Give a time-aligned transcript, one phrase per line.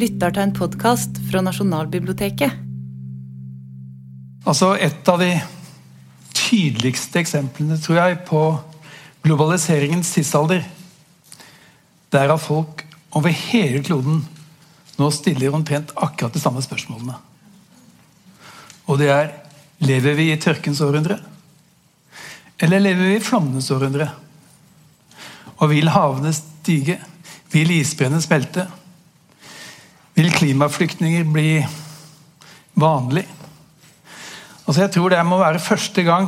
[0.00, 2.54] lytter til en podkast fra Nasjonalbiblioteket.
[4.48, 5.32] Altså Et av de
[6.32, 8.42] tydeligste eksemplene tror jeg, på
[9.26, 10.64] globaliseringens tidsalder,
[12.10, 14.22] det er at folk over hele kloden
[14.96, 17.18] nå stiller omtrent akkurat de samme spørsmålene.
[18.88, 19.30] Og det er
[19.80, 21.14] Lever vi i tørkens århundre?
[22.60, 24.10] Eller lever vi i flommenes århundre?
[25.56, 26.98] Og vil havene stige?
[27.48, 28.66] Vil isbreene smelte?
[30.20, 31.66] Vil klimaflyktninger bli
[32.76, 33.22] vanlig?
[34.66, 36.26] Altså Jeg tror det må være første gang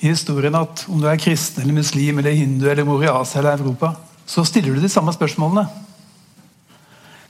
[0.00, 3.42] i historien at om du er kristen eller muslim eller hindu eller mor i Asia
[3.42, 3.90] eller Europa,
[4.26, 5.66] så stiller du de samme spørsmålene.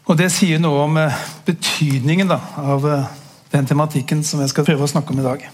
[0.07, 3.11] Og Det sier noe om eh, betydningen da, av eh,
[3.51, 5.49] den tematikken som jeg skal prøve å snakke om i dag.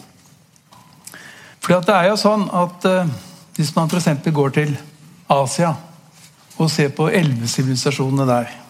[1.65, 3.17] Fordi at det er jo sånn at uh,
[3.57, 4.29] Hvis man f.eks.
[4.29, 4.77] går til
[5.33, 5.73] Asia
[6.59, 8.66] og ser på elvesivilisasjonene der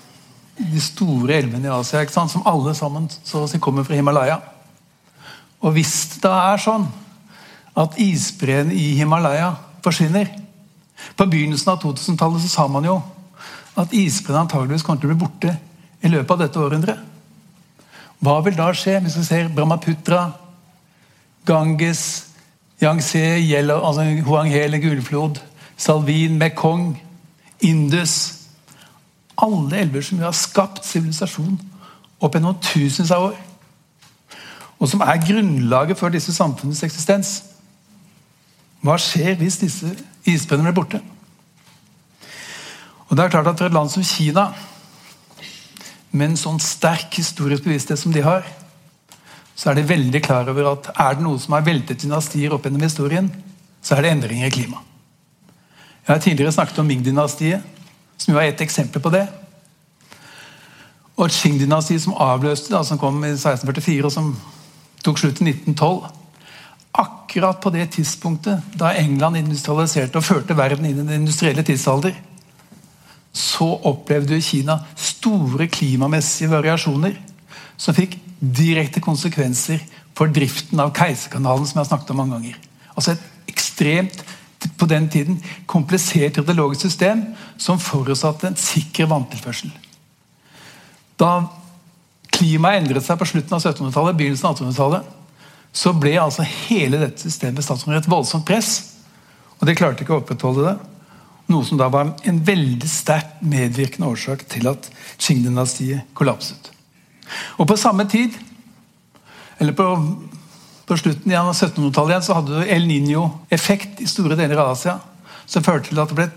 [0.56, 4.38] De store elvene i Asia som alle sammen så å si kommer fra Himalaya.
[5.60, 6.86] Og hvis det er sånn
[7.76, 9.54] at isbreen i Himalaya
[9.84, 10.30] forsvinner
[11.16, 12.94] På begynnelsen av 2000-tallet så sa man jo
[13.76, 15.50] at isbreen antageligvis kommer til å bli borte
[16.00, 17.02] i løpet av dette århundret.
[18.24, 20.30] Hva vil da skje hvis vi ser Brahmaputra,
[21.46, 22.02] Ganges,
[22.80, 23.20] Yangtze,
[23.76, 25.42] altså Huanghele gulflod,
[25.76, 26.96] Salvin, Mekong,
[27.60, 28.35] Indus
[29.36, 31.58] Alle elver som har skapt sivilisasjon
[32.20, 33.36] opp gjennom tusenvis av år.
[34.80, 37.34] Og som er grunnlaget for disse samfunnenes eksistens.
[38.84, 39.92] Hva skjer hvis disse
[40.28, 41.02] isbrennene blir borte?
[43.06, 44.50] Og det er klart at For et land som Kina
[46.16, 48.46] med en sånn sterk historisk bevissthet som de har,
[49.56, 52.64] så er de veldig klar over at er det noe som har veltet dynastier opp
[52.64, 53.28] gjennom historien,
[53.84, 54.80] så er det endringer i klima.
[56.06, 57.75] Jeg har tidligere snakket om Ming-dynastiet,
[58.17, 59.25] som jo er et eksempel på det.
[61.16, 64.31] Og Qing-dynastiet som avløste det, som kom i 1644 og som
[65.04, 66.10] tok slutt i 1912.
[66.97, 72.16] Akkurat på det tidspunktet da England industrialiserte og førte verden inn i den industrielle tidsalder,
[73.37, 77.19] så opplevde Kina store klimamessige variasjoner
[77.76, 79.82] som fikk direkte konsekvenser
[80.16, 82.60] for driften av Keiserkanalen, som jeg har snakket om mange ganger.
[82.97, 84.22] Altså Et ekstremt
[84.78, 85.38] på den tiden
[85.71, 87.22] komplisert hydrologisk system
[87.60, 89.71] som forutsatte en sikker vanntilførsel.
[91.21, 91.47] Da
[92.37, 95.15] klimaet endret seg på slutten av 1700-tallet, begynnelsen av 1800-tallet,
[95.76, 98.78] så ble altså hele dette systemet satt under et voldsomt press.
[99.60, 100.76] Og det klarte ikke å opprettholde det.
[101.53, 104.88] Noe som da var en veldig sterkt medvirkende årsak til at
[105.21, 106.72] Qing-dynastiet kollapset.
[107.60, 108.34] Og på samme tid,
[109.60, 109.87] eller på,
[110.86, 114.98] på slutten av 1700-tallet igjen, så hadde du El Niño-effekt i store deler av Asia.
[115.47, 116.28] Som førte til at det ble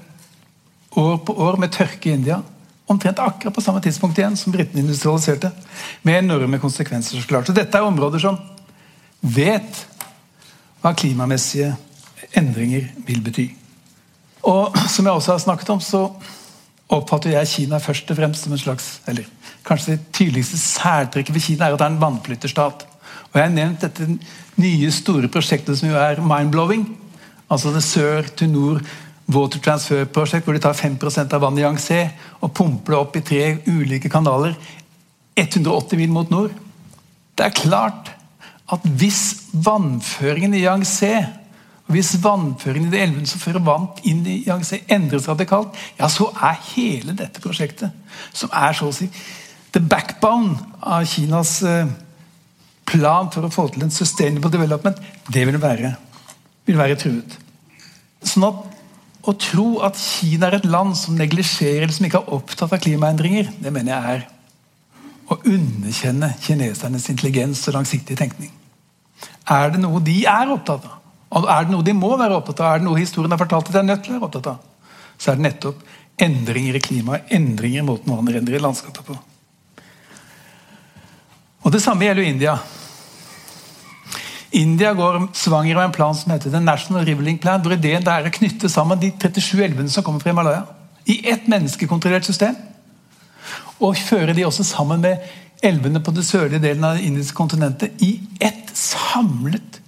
[0.98, 2.40] år på år med tørke i India.
[2.90, 5.52] Omtrent akkurat på samme tidspunkt igjen som britene industrialiserte.
[6.02, 7.22] Med enorme konsekvenser.
[7.22, 7.48] så klart.
[7.48, 8.40] Så dette er områder som
[9.22, 9.86] vet
[10.82, 11.76] hva klimamessige
[12.40, 13.50] endringer vil bety.
[14.48, 16.08] Og som jeg også har snakket om, så
[16.90, 19.28] oppfatter jeg Kina først og fremst som en slags eller
[19.68, 22.86] Kanskje det tydeligste særtrekket ved Kina er at det er en vannflytterstat.
[23.30, 24.08] Og Jeg har nevnt dette
[24.60, 26.88] nye, store prosjektet som jo er mind-blowing.
[27.50, 28.82] Altså det sør til nord
[29.30, 32.00] water transfer-prosjekt, hvor de tar 5% av vannet i Yangtze
[32.42, 34.56] og pumper det opp i tre ulike kanaler
[35.38, 36.56] 180 mil mot nord.
[37.38, 38.10] Det er klart
[38.70, 41.28] at hvis vannføringen i Yangtze
[41.90, 46.28] Hvis vannføringen i de elvene som fører vann inn i Yangtze, endres radikalt, ja, så
[46.38, 47.90] er hele dette prosjektet,
[48.30, 49.08] som er så å si
[49.74, 50.54] the backbone
[50.86, 51.90] av Kinas eh,
[52.90, 55.94] plan for å få til en sustainable development, det vil være,
[56.68, 57.38] vil være truet.
[58.26, 58.66] Sånn at
[59.30, 62.82] å tro at Kina er et land som neglisjerer eller som ikke er opptatt av
[62.84, 64.28] klimaendringer, det mener jeg er
[65.30, 68.50] å underkjenne kinesernes intelligens og langsiktige tenkning.
[69.50, 70.96] Er det noe de er opptatt av?
[71.30, 73.68] Og Er det noe de må være opptatt av, er det noe historien har fortalt
[73.70, 74.64] at de er nødt til å være opptatt av,
[75.20, 75.84] så er det nettopp
[76.20, 79.18] endringer i klimaet, endringer i måten man endrer landskapet på.
[81.64, 82.58] Og Det samme gjelder jo India.
[84.52, 88.26] India går svanger av en plan som heter The National Riveling Plan, hvor ideen er
[88.26, 90.64] å knytte sammen de 37 elvene som kommer fra Himalaya,
[91.06, 92.58] i ett menneskekontrollert system.
[93.80, 95.22] Og føre de også sammen med
[95.64, 99.80] elvene på det sørlige delen av det indiske kontinentet i ett samlet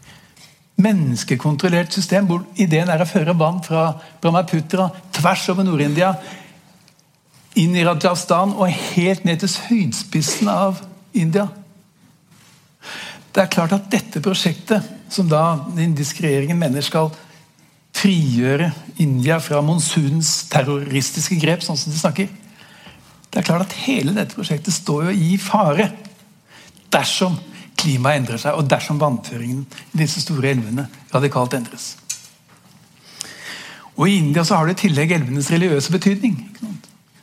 [0.81, 3.91] menneskekontrollert system hvor ideen er å føre vann fra
[4.21, 6.13] Brahmaputra tvers over Nord-India,
[7.59, 10.81] inn i Rajasthan og helt ned til høydspissen av
[11.13, 11.49] India.
[13.31, 17.11] Det er klart at dette prosjektet, som da den indiske regjeringen mener skal
[17.95, 18.71] frigjøre
[19.03, 22.29] India fra monsunens terroristiske grep, sånn som de snakker,
[23.31, 25.85] Det er klart at Hele dette prosjektet står jo i fare
[26.91, 27.37] dersom
[27.79, 29.61] klimaet endrer seg, og dersom vannføringen
[29.93, 31.95] i disse store elvene radikalt endres.
[33.95, 36.35] Og I India så har du i tillegg elvenes religiøse betydning.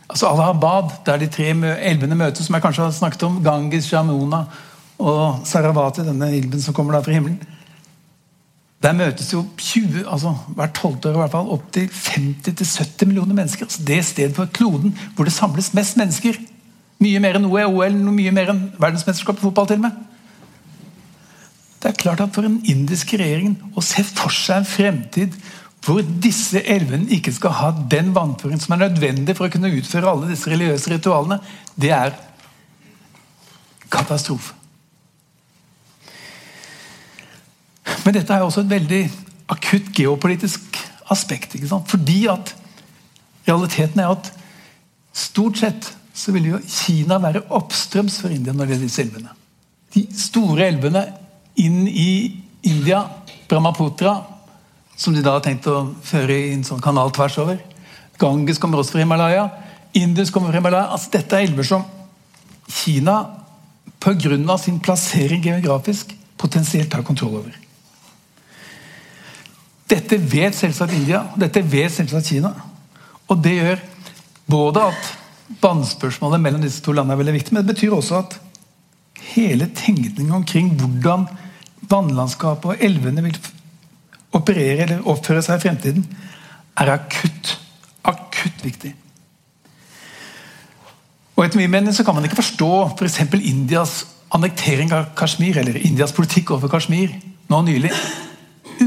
[0.08, 4.46] Altså Allahabad, der de tre elvene møtes, som jeg kanskje har snakket om, Ganges, Jamuna
[4.98, 7.38] og Saravati, denne ilden som kommer da fra himmelen.
[8.82, 13.66] Der møtes jo 20, altså hvert tolvte år i hvert opptil 50-70 millioner mennesker.
[13.66, 16.38] Altså det stedet på kloden hvor det samles mest mennesker.
[17.02, 19.66] Mye mer enn OL, mye mer enn verdensmesterskap i fotball.
[19.66, 20.04] til og med.
[21.82, 25.34] Det er klart at For en indisk regjering å se for seg en fremtid
[25.86, 30.10] hvor disse elvene ikke skal ha den vannføring som er nødvendig for å kunne utføre
[30.10, 31.38] alle disse religiøse ritualene,
[31.78, 32.16] det er
[33.88, 34.57] katastrofe.
[38.04, 39.02] Men dette er også et veldig
[39.52, 40.80] akutt geopolitisk
[41.12, 41.56] aspekt.
[41.88, 42.54] Fordi at
[43.48, 44.32] realiteten er at
[45.16, 49.34] stort sett så vil jo Kina være oppstrøms for India når det gjelder disse elvene.
[49.94, 51.04] De store elvene
[51.58, 52.10] inn i
[52.68, 53.04] India,
[53.48, 54.16] Brahmaputra,
[54.98, 57.60] som de da har tenkt å føre i en sånn kanal tvers over.
[58.18, 59.46] Ganges kommer også fra Himalaya.
[59.96, 60.90] Indus kommer fra Himalaya.
[60.90, 61.86] Altså, dette er elver som
[62.68, 63.20] Kina
[64.02, 64.58] pga.
[64.58, 67.67] sin plassering geografisk potensielt har kontroll over.
[69.88, 72.52] Dette vet selvsagt India, dette vet selvsagt Kina.
[73.28, 73.80] Og det gjør
[74.48, 75.08] både at
[75.62, 78.36] bannspørsmålet mellom disse to landene er veldig viktig, men det betyr også at
[79.32, 81.26] hele tenkningen omkring hvordan
[81.88, 83.38] vannlandskapet og elvene vil
[84.36, 86.04] operere eller oppføre seg i fremtiden,
[86.78, 87.54] er akutt.
[88.08, 88.92] Akutt viktig.
[91.38, 93.18] Og etter min mening så kan man ikke forstå f.eks.
[93.30, 93.98] For Indias
[94.34, 97.14] annektering av Kashmir, eller Indias politikk overfor Kashmir
[97.48, 97.92] nå nylig,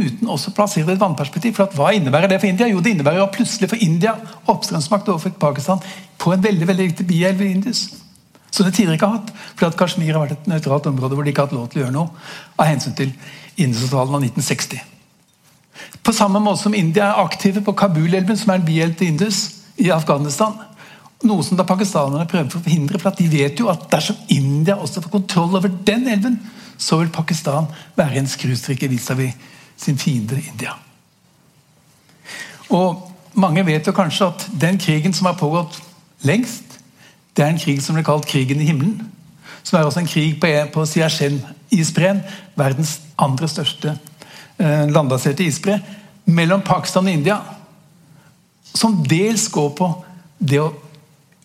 [0.01, 1.55] uten også å plassere det i et vannperspektiv.
[1.57, 2.69] For Hva innebærer det for India?
[2.69, 4.15] Jo, det innebærer jo plutselig for India
[4.51, 5.83] oppstrømsmakt overfor Pakistan
[6.21, 7.85] på en veldig veldig viktig bielv i Indus.
[8.51, 9.33] Som de tidligere ikke har hatt.
[9.55, 11.81] Fordi at Kashmir har vært et nøytralt område hvor de ikke har hatt lov til
[11.81, 12.09] å gjøre noe
[12.57, 13.13] av hensyn til
[13.61, 14.81] Indusavtalen av 1960.
[16.03, 19.41] På samme måte som India er aktive på Kabul-elven, som er en bielv til Indus
[19.81, 20.57] i Afghanistan.
[21.27, 25.03] Noe som da pakistanerne prøver å forhindre, for de vet jo at dersom India også
[25.03, 26.39] får kontroll over den elven,
[26.81, 29.37] så vil Pakistan være en skrustrikke vis-à-vis
[29.81, 30.75] sin fiende India.
[32.69, 35.77] Og Mange vet jo kanskje at den krigen som har pågått
[36.27, 36.79] lengst,
[37.35, 39.07] det er en krig som ble kalt krigen i himmelen.
[39.63, 42.19] Som er også en krig på, på Siachen-isbreen,
[42.59, 43.93] verdens andre største
[44.59, 45.79] eh, landbaserte isbre,
[46.25, 47.39] mellom Pakistan og India.
[48.75, 49.91] Som dels går på
[50.39, 50.73] det å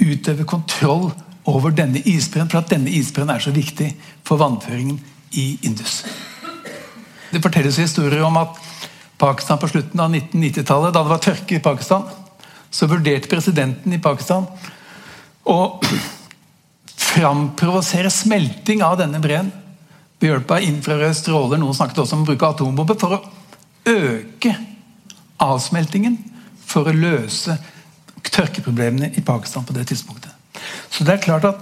[0.03, 1.13] utøve kontroll
[1.47, 3.93] over denne isbreen, for at denne isbreen er så viktig
[4.27, 4.99] for vannføringen
[5.39, 6.01] i Indus.
[7.37, 8.57] Det fortelles historier om at
[9.21, 12.07] Pakistan på slutten av 1990-tallet, da det var tørke i Pakistan,
[12.73, 14.47] så vurderte presidenten i Pakistan
[15.45, 15.59] å
[16.97, 19.53] framprovosere smelting av denne breen
[20.17, 21.61] ved hjelp av infrarøde stråler.
[21.61, 23.23] Noen snakket også om å bruke atombomber for å
[23.93, 24.57] øke
[25.45, 26.17] avsmeltingen
[26.67, 27.59] for å løse
[28.33, 30.33] tørkeproblemene i Pakistan på det tidspunktet.
[30.89, 31.61] Så det er klart at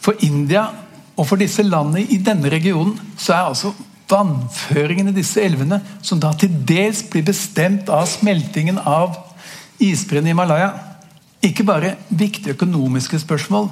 [0.00, 0.68] for India
[1.16, 3.72] og for disse landene i denne regionen så er altså
[4.10, 9.16] vannføringen i disse elvene, som da til dels blir bestemt av smeltingen av
[9.80, 10.72] isbreen i Himalaya,
[11.40, 13.70] ikke bare viktige økonomiske spørsmål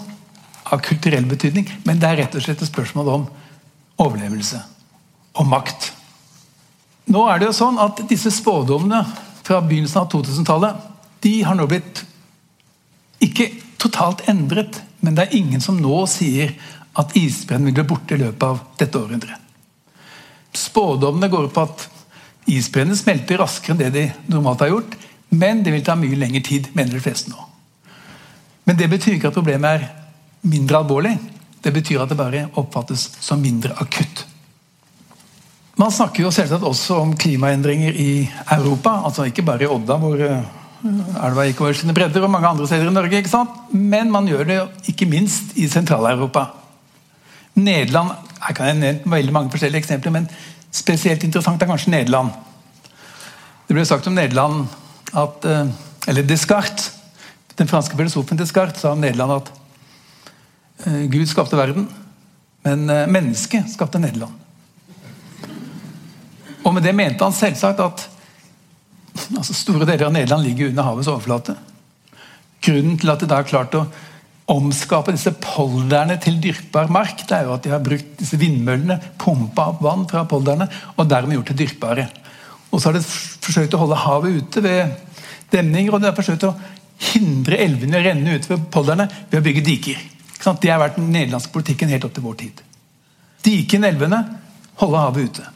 [0.72, 3.26] av kulturell betydning, men det er rett og slett et spørsmål om
[4.00, 4.60] overlevelse
[5.38, 5.90] og makt.
[7.12, 9.00] Nå er det jo sånn at Disse spådommene
[9.46, 10.86] fra begynnelsen av 2000-tallet
[11.24, 12.04] de har nå blitt
[13.24, 13.48] ikke
[13.80, 16.52] totalt endret, men det er ingen som nå sier
[16.98, 19.47] at isbreen vil bli borte i løpet av dette århundret.
[20.58, 21.86] Spådommene går på at
[22.48, 24.96] isbreene smelter raskere enn det de normalt har gjort.
[25.28, 27.44] Men det vil ta mye lengre tid, mener de fleste nå.
[28.68, 31.14] Men det betyr ikke at problemet er mindre alvorlig.
[31.64, 34.24] Det betyr at det bare oppfattes som mindre akutt.
[35.78, 38.12] Man snakker jo selvsagt også om klimaendringer i
[38.56, 38.96] Europa.
[39.06, 40.48] altså Ikke bare i Odda, hvor eh,
[41.22, 43.18] elva gikk over sine bredder, og mange andre steder i Norge.
[43.18, 43.54] ikke sant?
[43.72, 44.58] Men man gjør det
[44.90, 46.48] ikke minst i Sentral-Europa.
[47.54, 50.28] Nederland her kan jeg nevne veldig mange forskjellige eksempler, men
[50.74, 52.32] spesielt interessant er kanskje Nederland.
[53.68, 54.66] Det ble sagt om Nederland
[55.16, 55.70] at eh,
[56.08, 56.94] Eller Descartes.
[57.58, 59.50] Den franske filosofen Descartes sa om Nederland at
[60.86, 61.88] eh, Gud skapte verden,
[62.64, 64.32] men eh, mennesket skapte Nederland.
[66.64, 68.06] Og med det mente han selvsagt at
[69.36, 71.56] altså store deler av Nederland ligger under havets overflate.
[72.64, 73.86] Grunnen til at de da har klart å
[74.48, 78.96] omskape disse polderne til dyrkbar mark, det er jo at de har brukt disse vindmøllene,
[79.20, 82.06] pumpa opp vann fra polderne, og dermed gjort det dyrkbare.
[82.72, 84.94] Og så har de forsøkt å holde havet ute ved
[85.52, 86.54] demninger, og de har forsøkt å
[87.12, 90.00] hindre elvene å renne ut ved polderne ved å bygge diker.
[90.38, 92.60] Det har vært den nederlandske politikken helt opp til vår tid.
[93.44, 94.22] Dike elvene,
[94.80, 95.48] holde havet ute.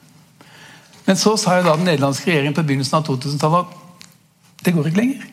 [1.06, 4.90] Men så sa jo da den nederlandske regjeringen på begynnelsen av 2000-tallet at det går
[4.90, 5.31] ikke lenger.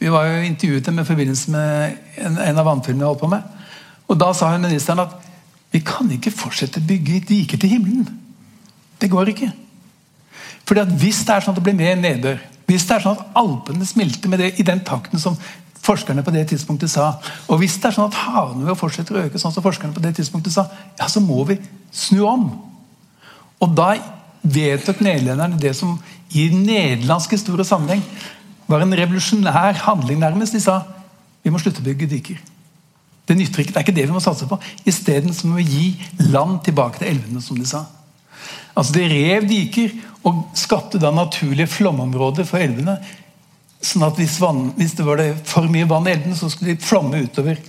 [0.00, 3.28] Vi var jo intervjuet dem i forbindelse med en, en av vannfilmene vi holdt på
[3.30, 3.42] med.
[4.08, 5.16] Og Da sa ministeren at
[5.70, 8.06] vi kan ikke fortsette å bygge diker til himmelen.
[9.00, 9.50] Det går ikke.
[10.66, 12.40] Fordi at Hvis det er sånn at det blir mer nedbør,
[12.70, 15.36] hvis det er sånn at Alpene smelter med det i den takten som
[15.80, 17.12] forskerne på det tidspunktet sa,
[17.48, 20.12] og hvis det er sånn at havnivået fortsetter å øke, sånn som forskerne på det
[20.18, 21.56] tidspunktet sa, ja, så må vi
[21.90, 22.44] snu om.
[23.60, 23.94] Og da
[24.42, 25.96] vedtok nederlenderne det som
[26.36, 28.04] i nederlandsk store sammenheng
[28.70, 30.56] var en revolusjonær handling, nærmest.
[30.56, 30.80] De sa
[31.40, 32.40] vi må slutte å bygge diker.
[33.28, 34.58] Det nytter ikke, det er ikke det vi må satse på.
[34.88, 37.84] Isteden må vi gi land tilbake til elvene, som de sa.
[38.74, 39.94] Altså De rev diker
[40.26, 42.98] og skapte da naturlige flomområder for elvene.
[43.80, 46.74] Sånn at hvis, vann, hvis det var det for mye vann i elvene, så skulle
[46.74, 47.60] de flomme utover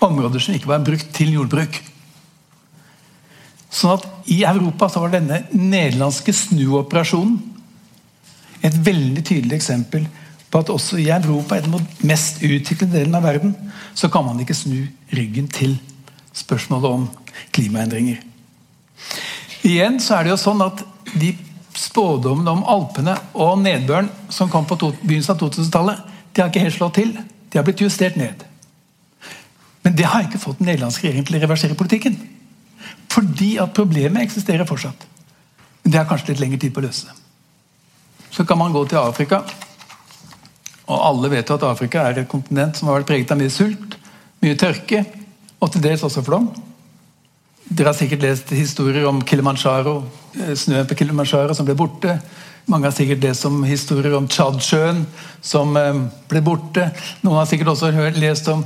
[0.00, 1.80] områder som ikke var brukt til jordbruk.
[3.70, 7.38] Sånn at I Europa så var denne nederlandske snuoperasjonen
[8.66, 10.04] et veldig tydelig eksempel
[10.50, 13.54] på at også i Europa, i den mest utviklede delen av verden,
[13.94, 14.82] så kan man ikke snu
[15.14, 15.76] ryggen til
[16.34, 17.06] spørsmålet om
[17.54, 18.18] klimaendringer.
[19.66, 20.82] Igjen så er det jo sånn at
[21.14, 21.34] de
[21.76, 26.02] spådommene om Alpene og nedbøren som kom på begynnelsen av 2000-tallet,
[26.32, 27.14] de har ikke helt slått til.
[27.50, 28.44] De har blitt justert ned.
[29.82, 32.18] Men det har ikke fått den nederlandske regjeringen til å reversere politikken.
[33.10, 35.06] Fordi at problemet eksisterer fortsatt.
[35.82, 37.10] Men det har kanskje litt lengre tid på å løse.
[38.30, 39.42] Så kan man gå til Afrika.
[40.90, 43.52] Og alle vet jo at Afrika er et kontinent som har vært preget av mye
[43.52, 43.96] sult,
[44.42, 45.04] mye tørke
[45.60, 46.48] og til dels også flom.
[47.70, 50.00] Dere har sikkert lest historier om Kilimanjaro,
[50.40, 52.18] eh, snøen på Kilimanjaro som ble borte.
[52.66, 55.04] Mange har sikkert lest om historier om Tsjadsjøen
[55.40, 56.88] som eh, ble borte.
[57.22, 58.64] Noen har sikkert også lest om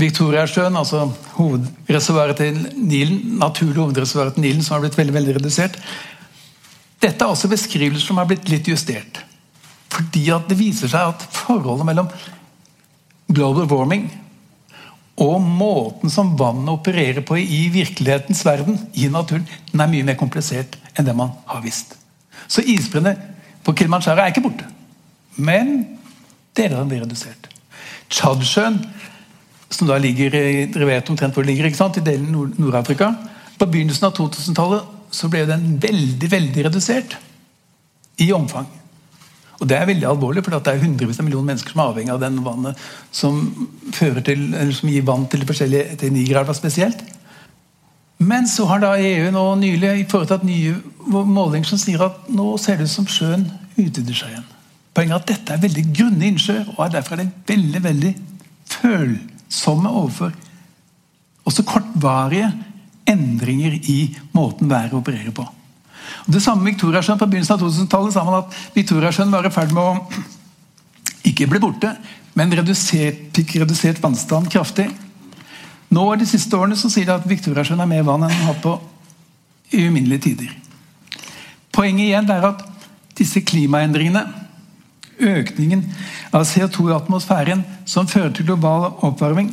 [0.00, 5.76] Victoriasjøen, altså hovedreservoaret til Nilen, naturlig hovedreservoaret til Nilen, som har blitt veldig, veldig redusert.
[7.00, 9.20] Dette er også beskrivelser som har blitt litt justert.
[10.00, 12.08] Fordi det viser seg at forholdet mellom
[13.30, 14.08] global warming
[15.20, 20.16] og måten som vannet opererer på i virkelighetens verden, i naturen, den er mye mer
[20.16, 21.92] komplisert enn det man har visst.
[22.48, 23.12] Så isbreene
[23.66, 24.64] på Kilimanjaro er ikke borte.
[25.36, 25.82] Men
[26.56, 27.50] deler av dem blir redusert.
[28.08, 28.80] Tsjadsjøen,
[29.68, 32.00] som da ligger dere vet omtrent hvor det ligger, ikke sant?
[32.00, 33.12] i delen Nord-Afrika
[33.60, 37.18] På begynnelsen av 2000-tallet så ble den veldig veldig redusert
[38.24, 38.79] i omfang.
[39.60, 42.12] Og Det er veldig alvorlig, for det er hundrevis av millioner mennesker som er avhengig
[42.14, 43.40] av den vannet som,
[43.92, 44.38] til,
[44.72, 47.02] som gir vann til til Nigerelva spesielt.
[48.18, 50.74] Men så har da EU nå nylig foretatt nye
[51.06, 54.48] målinger som sier at nå ser det ut som sjøen utvider seg igjen.
[54.96, 58.14] Poenget er at dette er veldig grunne innsjøer, og derfor er det veldig veldig
[58.80, 60.32] følsomme overfor
[61.48, 62.50] også kortvarige
[63.08, 65.46] endringer i måten været opererer på.
[66.30, 69.82] Det samme Victoriasjøen På begynnelsen av 2000-tallet sa man at Victoriasjøen var i ferd med
[69.82, 70.24] å
[71.26, 71.90] ikke bli borte,
[72.38, 74.86] men redusert, fikk redusert vannstand kraftig.
[75.92, 78.60] Nå De siste årene så sier de at Victoriasjøen har mer vann enn den har
[78.62, 78.76] på
[79.76, 80.54] i uminnelige tider.
[81.74, 82.64] Poenget igjen er at
[83.18, 84.24] disse klimaendringene,
[85.20, 85.84] økningen
[86.32, 89.50] av CO2 i atmosfæren som fører til global oppvarming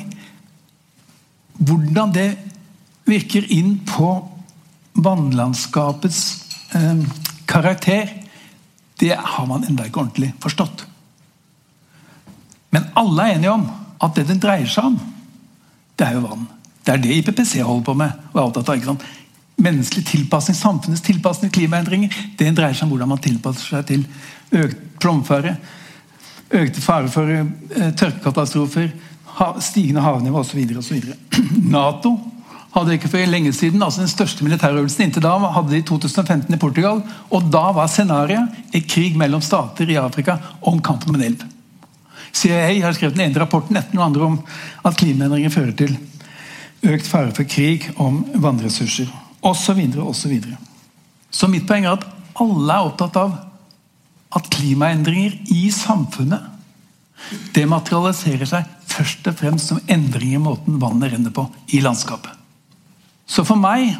[1.57, 2.27] Hvordan det
[3.09, 4.11] virker inn på
[4.95, 7.03] vannlandskapets eh,
[7.45, 8.09] karakter,
[8.99, 10.85] det har man ennå ikke ordentlig forstått.
[12.73, 13.67] Men alle er enige om
[14.03, 14.97] at det den dreier seg om,
[15.97, 16.47] det er jo vann.
[16.85, 18.11] Det er det IPPC holder på med.
[18.33, 19.05] og er opptatt av, ikke sant?
[19.57, 24.05] Menneskelig tilpasning, samfunnets tilpasning til klimaendringer, det dreier seg om hvordan man tilpasser seg til
[24.61, 25.55] økt flomfare,
[26.57, 28.91] økte fare for eh, tørkekatastrofer,
[29.61, 30.61] stigende havnivå osv.
[31.75, 32.15] Nato
[32.77, 36.53] hadde ikke for lenge siden altså Den største militærøvelsen inntil da hadde de i 2015
[36.53, 37.01] i Portugal.
[37.29, 41.45] og Da var scenarioet et krig mellom stater i Afrika om kampen om en elv.
[42.33, 44.37] CIA har skrevet den ene rapporten etter den andre om
[44.85, 45.97] at klimaendringer fører til
[46.85, 49.09] økt fare for krig om vannressurser
[49.41, 49.81] osv.
[50.03, 50.35] osv.
[50.41, 50.57] Så,
[51.31, 52.05] så mitt poeng er at
[52.37, 53.33] alle er opptatt av
[54.37, 56.53] at klimaendringer i samfunnet
[57.55, 62.29] det materialiserer seg først og fremst som endringer i måten vannet renner på i landskapet.
[63.27, 63.91] Så for meg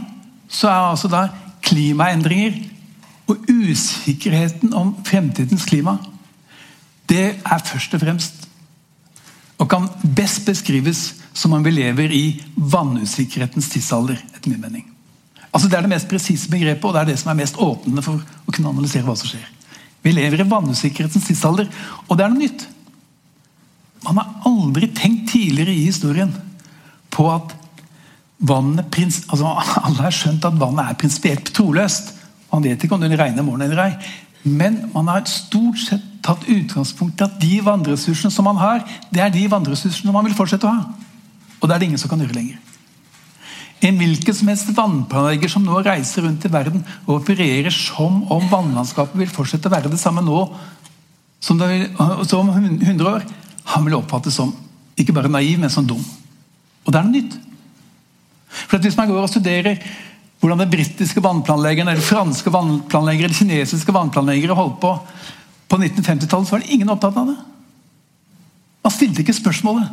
[0.47, 1.27] så er altså da
[1.67, 2.61] klimaendringer
[3.27, 5.97] og usikkerheten om fremtidens klima
[7.07, 8.47] det er først og fremst
[9.57, 14.17] og kan best beskrives som om vi lever i vannusikkerhetens tidsalder.
[14.35, 14.85] etter min mening.
[15.53, 18.03] Altså Det er det mest presise begrepet, og det er det som er mest åpnende
[18.03, 19.45] for å kunne analysere hva som skjer.
[20.03, 21.69] Vi lever i vannusikkerhetens tidsalder,
[22.07, 22.67] og det er noe nytt.
[24.03, 26.33] Man har aldri tenkt tidligere i historien
[27.09, 27.55] på at
[28.39, 28.97] vannet
[29.29, 29.55] altså
[29.87, 32.13] Alle har skjønt at vannet er prinsipielt troløst.
[32.51, 33.91] Man vet ikke om det regner morgen eller ei.
[34.47, 38.81] Men man har stort sett tatt utgangspunkt i at de vannressursene som man har,
[39.13, 40.81] det er de vannressursene man vil fortsette å ha.
[41.61, 42.59] Og det er det ingen som kan gjøre lenger.
[43.87, 48.47] En hvilken som helst vannplanlegger som nå reiser rundt i verden og opererer som om
[48.51, 50.41] vannlandskapet vil fortsette å være det samme nå
[51.39, 53.25] som om 100 år,
[53.75, 54.49] han vil oppfattes som
[54.97, 56.01] ikke bare naiv, men som dum.
[56.83, 57.35] Og det er noe nytt.
[58.47, 59.81] For Hvis man går og studerer
[60.39, 64.93] hvordan den britiske vannplanleggeren, eller franske vannplanleggere eller kinesiske vannplanleggere holdt på
[65.67, 67.35] på 1950-tallet, så var det ingen opptatt av det.
[68.85, 69.89] Man stilte ikke spørsmålet.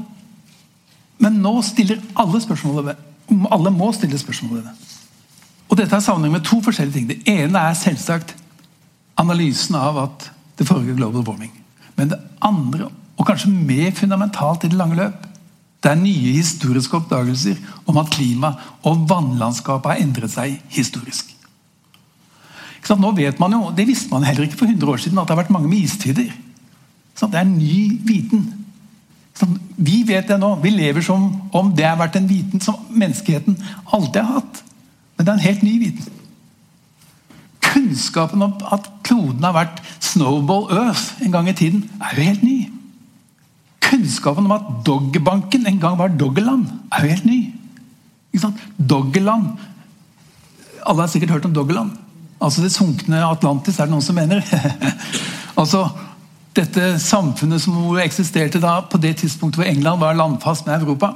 [1.18, 3.00] Men nå stiller alle spørsmålet ved
[3.50, 4.74] alle må stille spørsmål ved det.
[5.68, 7.08] Og Dette har sammenheng med to forskjellige ting.
[7.08, 8.34] Det ene er selvsagt
[9.16, 10.26] analysen av at
[10.58, 11.52] det foregår global warming.
[11.96, 15.26] Men det andre, og kanskje mer fundamentalt i det lange løp,
[15.84, 18.54] det er nye historiske oppdagelser om at klima
[18.88, 21.34] og vannlandskapet har endret seg historisk.
[22.84, 25.36] Nå vet man jo, Det visste man heller ikke for 100 år siden, at det
[25.36, 26.32] har vært mange med istider.
[27.20, 28.44] Det er ny viten.
[29.76, 30.54] Vi vet det nå.
[30.62, 33.56] Vi lever som om det har vært en viten som menneskeheten
[33.92, 34.62] alltid har hatt.
[35.16, 36.20] Men det er en helt ny viten.
[37.64, 42.42] Kunnskapen om at kloden har vært Snowball Earth en gang i tiden, er jo helt
[42.42, 42.58] ny.
[43.84, 47.40] Kunnskapen om at Doggerbanken en gang var Doggerland, er jo helt ny.
[48.32, 48.62] Ikke sant?
[48.76, 49.52] Doggerland
[50.84, 51.94] Alle har sikkert hørt om Doggerland.
[52.44, 54.42] Altså det sunkne Atlantis, er det noen som mener.
[55.60, 55.86] altså
[56.54, 61.14] dette samfunnet som eksisterte da på det tidspunktet hvor England var landfast med Europa.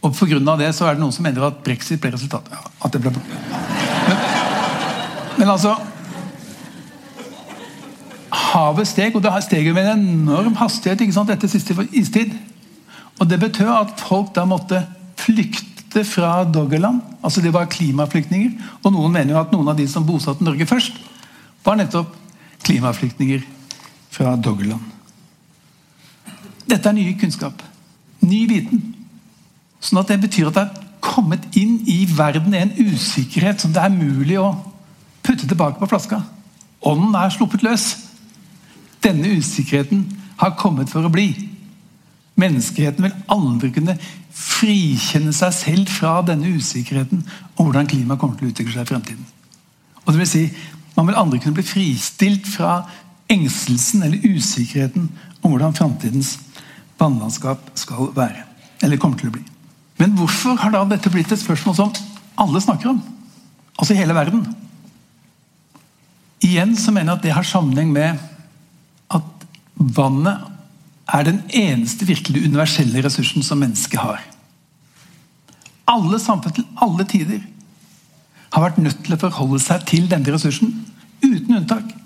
[0.00, 0.38] Og Pga.
[0.56, 2.54] det så er det noen som mener at brexit ble resultatet.
[2.54, 4.22] Ja, at det ble men,
[5.38, 5.74] men altså
[8.30, 12.32] Havet steg, og det steg med en enorm hastighet ikke sant, etter siste istid.
[13.20, 17.00] Og Det betød at folk da måtte flykte fra Doggerland.
[17.22, 18.50] Altså Det var klimaflyktninger.
[18.84, 20.92] Og noen mener jo at noen av de som bosatte Norge først,
[21.64, 22.14] var nettopp
[22.64, 23.42] klimaflyktninger
[24.10, 24.80] fra Doggerland.
[26.70, 27.62] Dette er ny kunnskap.
[28.20, 28.94] Ny viten.
[29.80, 33.82] Sånn at Det betyr at det er kommet inn i verden en usikkerhet som det
[33.82, 34.52] er mulig å
[35.24, 36.22] putte tilbake på flaska.
[36.86, 38.09] Ånden er sluppet løs.
[39.04, 40.04] Denne usikkerheten
[40.40, 41.32] har kommet for å bli.
[42.40, 43.96] Menneskeheten vil aldri kunne
[44.30, 47.22] frikjenne seg selv fra denne usikkerheten
[47.56, 49.26] om hvordan klimaet kommer til å utvikle seg i fremtiden.
[50.04, 50.44] Og det vil si,
[50.98, 52.82] Man vil aldri kunne bli fristilt fra
[53.30, 55.06] engstelsen eller usikkerheten
[55.40, 56.34] om hvordan framtidens
[57.00, 58.42] vannlandskap skal være.
[58.82, 59.44] Eller kommer til å bli.
[60.00, 61.94] Men hvorfor har da dette blitt et spørsmål som
[62.40, 62.98] alle snakker om?
[63.78, 64.42] Altså i hele verden.
[66.44, 68.20] Igjen så mener jeg at det har sammenheng med
[69.80, 70.44] vannet
[71.10, 74.20] er den eneste virkelig universelle ressursen som mennesket har.
[75.90, 77.40] Alle samfunn til alle tider
[78.52, 80.72] har vært nødt til å forholde seg til denne ressursen,
[81.22, 81.96] uten unntak.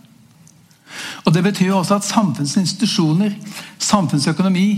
[1.25, 3.35] Og Det betyr også at samfunnets institusjoner,
[3.79, 4.69] samfunnsøkonomi,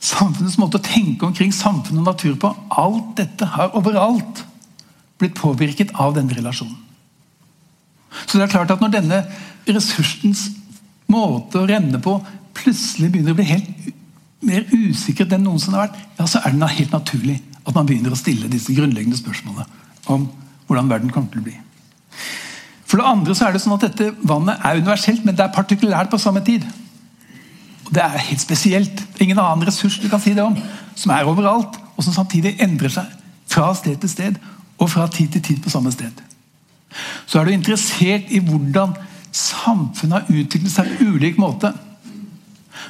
[0.00, 4.44] samfunnets måte å tenke omkring samfunn og natur på Alt dette har overalt
[5.20, 6.76] blitt påvirket av denne relasjonen.
[8.26, 9.20] Så det er klart at når denne
[9.68, 10.48] ressursens
[11.10, 12.16] måte å renne på
[12.56, 13.88] plutselig begynner å bli helt
[14.46, 18.14] mer usikker enn noensinne har vært, ja, så er det helt naturlig at man begynner
[18.14, 19.66] å stille disse grunnleggende spørsmålene
[20.12, 20.28] om
[20.66, 21.56] hvordan verden kommer til å bli.
[22.88, 25.54] For det andre så er det sånn at dette vannet er universelt, men det er
[25.54, 26.64] partikulært på samme tid.
[27.86, 29.02] Og Det er helt spesielt.
[29.20, 30.56] Ingen annen ressurs du kan si det om,
[30.94, 33.06] som er overalt, og som samtidig endrer seg
[33.50, 34.40] fra sted til sted
[34.80, 36.12] og fra tid til tid på samme sted.
[37.26, 38.94] Så er du interessert i hvordan
[39.36, 41.72] samfunnet har utviklet seg på ulik måte,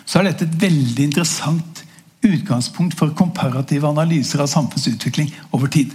[0.06, 1.82] så er dette et veldig interessant
[2.26, 5.92] utgangspunkt for komparative analyser av samfunnsutvikling over tid.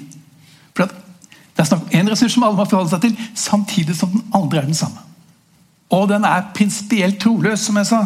[0.75, 4.11] For det er snakk om en ressurs som alle må forholde seg til, samtidig som
[4.13, 5.01] den andre er den samme.
[5.93, 8.01] Og den er prinsipielt troløs, som jeg sa.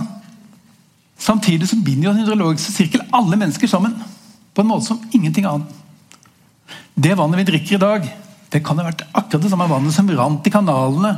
[1.19, 3.95] Samtidig som binder jo den hydrologiske sirkel alle mennesker sammen.
[4.53, 5.71] På en måte som ingenting annet.
[6.99, 8.05] Det vannet vi drikker i dag,
[8.51, 11.13] det kan ha vært akkurat det samme vannet som rant i kanalene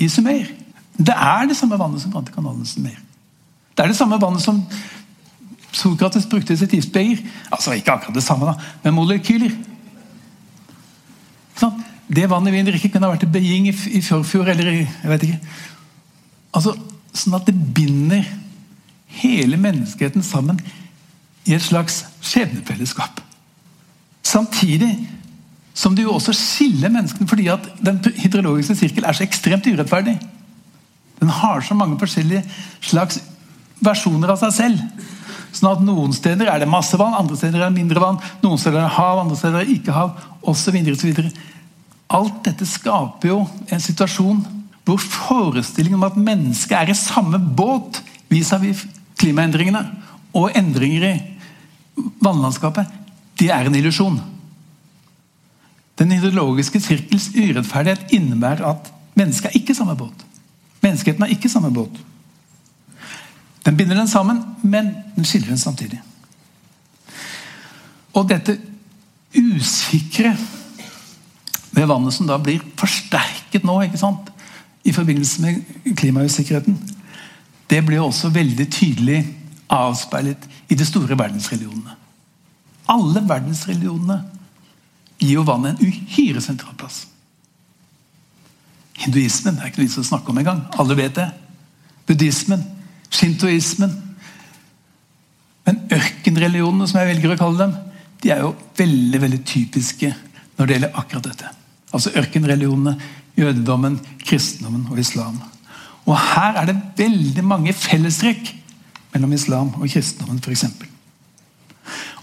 [0.00, 0.48] i Sumer.
[0.96, 2.96] Det er det samme vannet som brant i kanalen Sumer.
[3.76, 4.62] Det er det samme vannet som
[5.72, 7.22] Sokrates brukte i sitt giftbeger.
[7.52, 9.54] Altså ikke akkurat det samme, da, men molekyler.
[11.60, 11.78] Sånn.
[12.10, 15.10] Det vannet vi drikker, kunne ha vært i Beijing i, i forfjor eller i, jeg
[15.12, 15.58] vet ikke.
[16.58, 16.74] Altså,
[17.10, 18.26] Sånn at det binder
[19.20, 20.60] hele menneskeheten sammen
[21.48, 23.18] i et slags skjebnefellesskap.
[24.22, 24.92] Samtidig
[25.80, 30.18] som det jo også skiller menneskene fordi at den hydrologiske sirkel er så ekstremt urettferdig.
[31.20, 32.44] Den har så mange forskjellige
[32.84, 33.20] slags
[33.80, 35.06] versjoner av seg selv.
[35.56, 38.20] Sånn at Noen steder er det masse vann, andre steder er det mindre vann.
[38.44, 40.12] Noen steder er det hav, andre steder er det ikke hav,
[40.46, 40.76] osv.
[42.10, 43.40] Alt dette skaper jo
[43.70, 44.40] en situasjon
[44.88, 48.00] hvor forestillingen om at mennesket er i samme båt
[48.32, 48.84] vis-à-vis
[49.20, 49.82] klimaendringene
[50.36, 51.14] og endringer i
[52.22, 52.88] vannlandskapet,
[53.40, 54.18] det er en illusjon.
[56.00, 60.24] Den ideologiske sirkels urettferdighet innebærer at mennesket er ikke samme båt.
[60.80, 62.00] Menneskeheten er ikke samme båt.
[63.66, 66.00] Den binder den sammen, men den skiller den samtidig.
[68.16, 68.56] Og dette
[69.36, 70.32] usikre
[71.70, 74.30] ved vannet som da blir forsterket nå ikke sant?
[74.84, 76.78] i forbindelse med klimausikkerheten,
[77.70, 79.18] det blir også veldig tydelig
[79.68, 81.96] avspeilet i de store verdensreligionene.
[82.88, 84.22] Alle verdensreligionene
[85.20, 87.04] gir jo vannet en uhyre sentral plass.
[89.00, 90.64] Hinduismen er ikke noe å snakke om engang.
[90.80, 91.28] Alle vet det.
[92.08, 92.64] Buddhismen,
[93.12, 93.92] shintoismen.
[95.68, 97.76] Men ørkenreligionene, som jeg velger å kalle dem,
[98.20, 100.10] de er jo veldig veldig typiske
[100.58, 101.52] når det gjelder akkurat dette.
[101.94, 102.96] Altså ørkenreligionene,
[103.38, 105.40] jødedommen, kristendommen og islam.
[106.04, 108.52] Og Her er det veldig mange fellestrekk
[109.14, 110.66] mellom islam og kristendommen f.eks.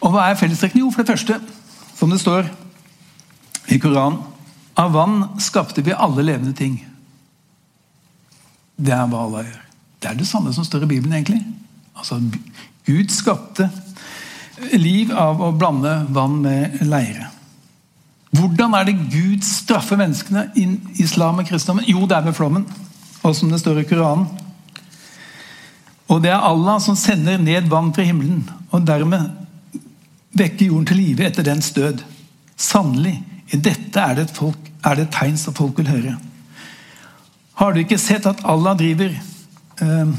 [0.04, 0.84] Og hva er fellestrekkene?
[0.86, 1.40] Jo, for det første,
[1.98, 2.46] som det står
[3.68, 4.20] i Koranen
[4.78, 6.76] Av vann skapte vi alle levende ting.
[8.78, 9.64] Det er hva Allah gjør.
[9.98, 11.40] Det er det samme som står i Bibelen, egentlig.
[11.98, 12.20] Altså,
[12.86, 13.72] Gud skapte
[14.78, 17.32] liv av å blande vann med leire.
[18.38, 20.68] Hvordan er det Gud straffer menneskene i
[21.02, 21.88] islam og kristendommen?
[21.90, 22.68] Jo, det er ved flommen.
[23.26, 24.28] Og som det står i Koranen.
[26.08, 29.26] Og det er Allah som sender ned vann fra himmelen, og dermed
[30.38, 32.04] vekker jorden til live etter dens død.
[32.56, 33.18] Sannelig,
[33.54, 36.16] i dette er det, et folk, er det et tegn som folk vil høre.
[37.58, 40.12] Har du ikke sett at Allah driver eh,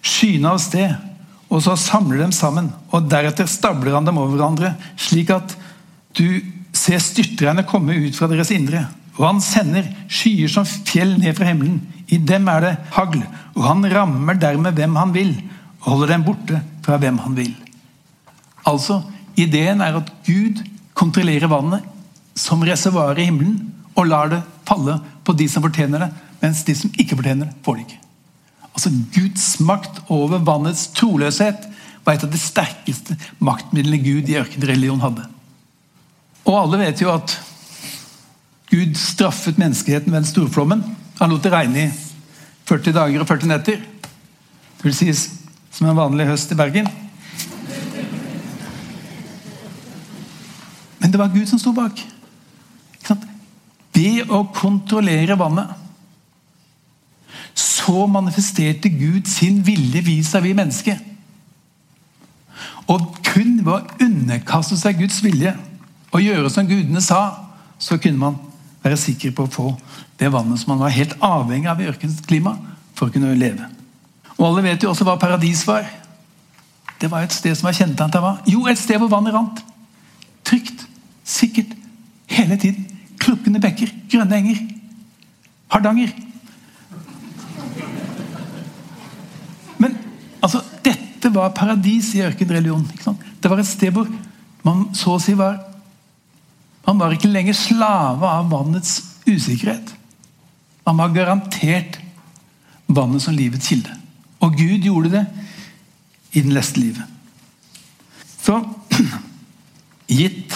[0.00, 0.94] skyene av sted,
[1.46, 5.54] og så samler dem sammen, og deretter stabler han dem over hverandre, slik at
[6.16, 6.40] du
[6.76, 8.86] ser styrtregnet komme ut fra deres indre.
[9.16, 11.78] Og han sender skyer som fjell ned fra himmelen.
[12.12, 13.22] I dem er det hagl,
[13.54, 15.32] og han rammer dermed hvem han vil,
[15.84, 17.52] og holder dem borte fra hvem han vil.
[18.66, 19.00] Altså,
[19.36, 20.62] Ideen er at Gud
[20.96, 21.84] kontrollerer vannet
[22.36, 23.58] som reservoar i himmelen,
[23.96, 26.10] og lar det falle på de som fortjener det,
[26.42, 28.02] mens de som ikke fortjener det, får det ikke.
[28.76, 31.64] Altså, Guds makt over vannets troløshet
[32.04, 35.24] var et av de sterkeste maktmidlene Gud i ørkenreligion hadde.
[36.46, 37.38] Og alle vet jo at
[38.70, 40.84] Gud straffet menneskeheten ved den storflommen.
[41.18, 41.90] Han lot det regne i
[42.68, 43.80] 40 dager og 40 netter.
[44.76, 45.24] Det vil sies
[45.72, 46.90] som en vanlig høst i Bergen.
[51.00, 52.02] Men det var Gud som sto bak.
[53.96, 55.72] Ved å kontrollere vannet
[57.56, 61.00] så manifesterte Gud sin vilje vis-à-vis mennesket.
[62.92, 65.54] Og kun ved å underkaste seg Guds vilje
[66.12, 67.20] og gjøre som gudene sa,
[67.78, 68.36] så kunne man
[68.84, 69.70] være sikker på å få
[70.20, 72.54] det vannet som man var helt avhengig av i ørkenens klima
[72.96, 73.68] for å kunne leve.
[74.36, 75.88] Og Alle vet jo også hva paradis var.
[77.00, 78.34] Det var et sted som var kjennetegnet av hva?
[78.48, 79.62] Jo, et sted hvor vannet rant.
[80.46, 80.86] Trygt,
[81.24, 81.72] sikkert,
[82.30, 82.95] hele tiden.
[83.26, 84.62] Klukkende bekker, grønne enger.
[85.74, 86.12] Hardanger.
[89.82, 89.96] Men
[90.38, 93.18] altså, dette var paradis i ørkenreligionen.
[93.42, 94.06] Det var et sted hvor
[94.66, 95.62] man så å si var
[96.86, 99.88] Man var ikke lenger slave av vannets usikkerhet.
[100.86, 101.96] Man var garantert
[102.86, 103.90] vannet som livets kilde.
[104.38, 105.24] Og Gud gjorde det
[106.38, 107.02] i den leste livet.
[108.38, 108.60] Så
[110.20, 110.54] gitt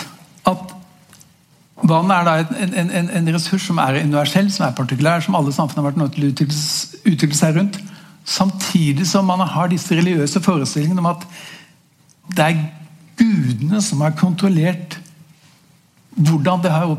[1.88, 5.54] vannet er da en, en, en, ressurs som er universell, som er partikulær, som alle
[5.54, 7.78] samfunn har vært nødt til å utvikle, seg rundt,
[8.28, 11.24] samtidig som man har disse religiøse forestillingene om at
[12.36, 12.60] det er
[13.20, 14.98] gudene som har kontrollert
[16.20, 16.92] hvordan det har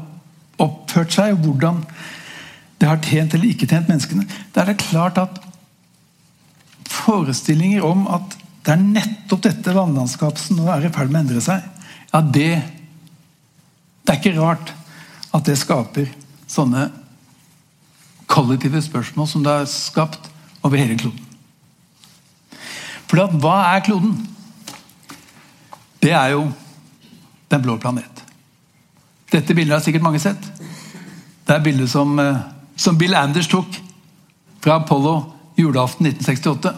[0.62, 1.84] oppført seg, og hvordan
[2.82, 5.38] det har tjent eller ikke tjent menneskene, da er det klart at
[6.92, 11.24] forestillinger om at det er nettopp dette vannlandskapet som nå er i ferd med å
[11.26, 11.66] endre seg,
[12.12, 12.81] ja, det
[14.02, 14.74] Det er ikke rart
[15.32, 16.10] at det skaper
[16.50, 16.90] sånne
[18.32, 20.30] kollektive spørsmål som det er skapt
[20.64, 21.28] over hele kloden.
[23.12, 24.16] For hva er kloden?
[26.02, 26.46] Det er jo
[27.52, 28.24] den blå planet.
[29.32, 30.42] Dette bildet har sikkert mange sett.
[31.48, 32.40] Det er bildet som, eh,
[32.76, 33.68] som Bill Anders tok
[34.62, 36.74] fra Apollo julaften 1968.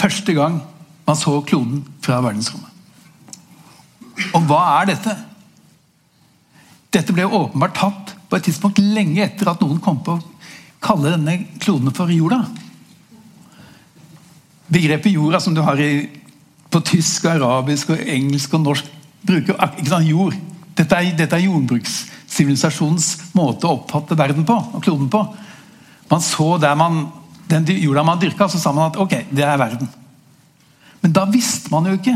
[0.00, 0.62] Første gang
[1.06, 2.68] man så kloden fra verdensrommet.
[4.34, 5.16] Og hva er dette?
[6.92, 10.24] Dette ble åpenbart tatt på et tidspunkt lenge etter at noen kom på å
[10.82, 12.42] kalle denne kloden for jorda.
[14.72, 15.92] Begrepet jorda som du har i
[16.72, 18.86] på tysk, og arabisk, og engelsk og norsk
[19.28, 20.36] bruker ikke sant, jord.
[20.72, 25.20] Dette er, dette er jordbrukssivilisasjonens måte å oppfatte verden på, og kloden på.
[26.08, 27.04] Man så der man,
[27.52, 29.88] Den jorda man dyrka, så sa man at ok, det er verden.
[31.02, 32.14] Men da visste man jo ikke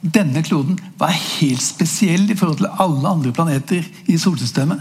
[0.00, 4.80] denne kloden var helt spesiell i forhold til alle andre planeter i solsystemet.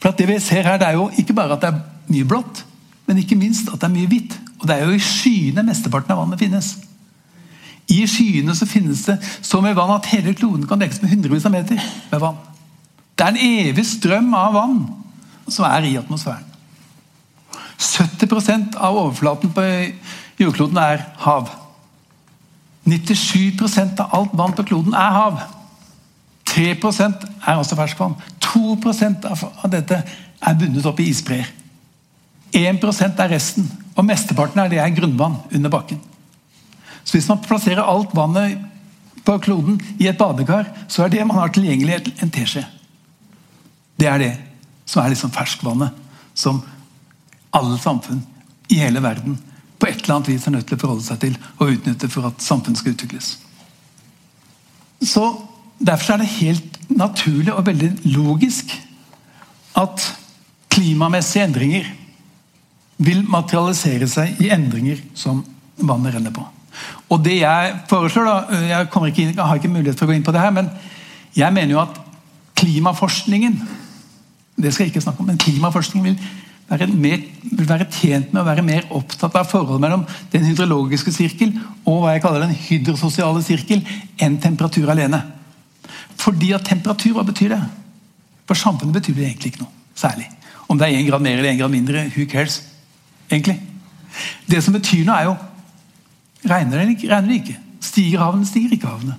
[0.00, 1.80] For Det vi ser her, det er jo ikke bare at det er
[2.12, 2.64] mye blått,
[3.06, 4.36] men ikke minst at det er mye hvitt.
[4.60, 6.76] Og det er jo i skyene mesteparten av vannet finnes.
[7.90, 11.46] I skyene så finnes det så mye vann at hele kloden kan dekkes med hundrevis
[11.46, 12.38] av meter med vann.
[13.16, 14.80] Det er en evig strøm av vann
[15.48, 16.44] som er i atmosfæren.
[17.76, 19.64] 70% av overflaten på
[20.40, 21.50] jordkloden er hav.
[22.86, 25.40] 97% av alt vann på kloden er hav.
[26.46, 28.14] 3% er også ferskvann.
[28.44, 31.48] 2% av dette er bundet opp i isbreer.
[32.54, 33.66] 1% er resten.
[33.96, 36.00] Og mesteparten av det er grunnvann under bakken.
[37.02, 38.62] Så hvis man plasserer alt vannet
[39.26, 42.62] på kloden i et badekar, så er det man har tilgjengelig en teskje.
[43.98, 44.32] Det er det
[44.86, 45.94] som er liksom ferskvannet
[46.36, 46.60] som
[47.56, 48.22] alle samfunn
[48.70, 49.38] i hele verden
[49.78, 52.28] på et eller annet vis er nødt til å forholde seg til og utnytte for
[52.28, 53.34] at samfunnet skal utvikles.
[55.04, 55.26] Så
[55.78, 58.72] Derfor er det helt naturlig og veldig logisk
[59.76, 60.04] at
[60.72, 61.88] klimamessige endringer
[62.96, 65.42] vil materialisere seg i endringer som
[65.76, 66.44] vannet renner på.
[67.12, 70.24] Og det Jeg foreslår da, jeg, ikke jeg har ikke mulighet for å gå inn
[70.24, 70.70] på det her, men
[71.36, 72.00] jeg mener jo at
[72.56, 73.60] klimaforskningen
[74.56, 76.28] det skal jeg ikke snakke om, men klimaforskningen vil
[76.70, 81.14] være, mer, vil være tjent med å være mer opptatt av forholdet mellom den hydrologiske
[81.14, 81.52] sirkel
[81.86, 83.82] og hva jeg kaller den hydrososiale sirkel
[84.22, 85.22] enn temperatur alene.
[86.18, 87.60] Fordi at temperatur, hva betyr det?
[88.46, 90.30] For samfunnet betyr det egentlig ikke noe særlig.
[90.66, 92.62] Om det er én grad mer eller én grad mindre, who cares?
[93.30, 93.60] egentlig.
[94.46, 95.36] Det som betyr noe, er jo
[96.46, 97.56] Regner det eller regner det ikke?
[97.82, 99.16] Stiger havene, stiger ikke havene?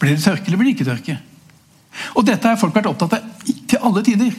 [0.00, 1.14] Blir det tørke eller blir det ikke tørke?
[2.18, 4.34] Og Dette har folk vært opptatt av til alle tider.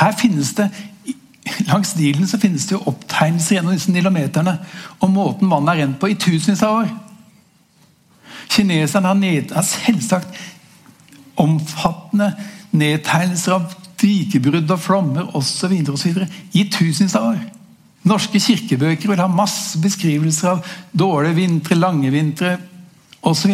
[0.00, 0.70] Her finnes det
[1.66, 4.54] Langs Nilen så finnes det jo opptegnelser gjennom disse nilometerne
[5.02, 6.90] om måten vannet er rent på i tusenvis av år.
[8.50, 10.36] Kineserne har, ned, har selvsagt
[11.40, 12.32] omfattende
[12.76, 15.74] nedtegnelser av dikebrudd og flommer osv.
[15.74, 17.40] i tusenvis av år.
[18.08, 20.64] Norske kirkebøker vil ha masse beskrivelser av
[20.96, 22.56] dårlige vintre, lange vintre
[23.20, 23.52] osv.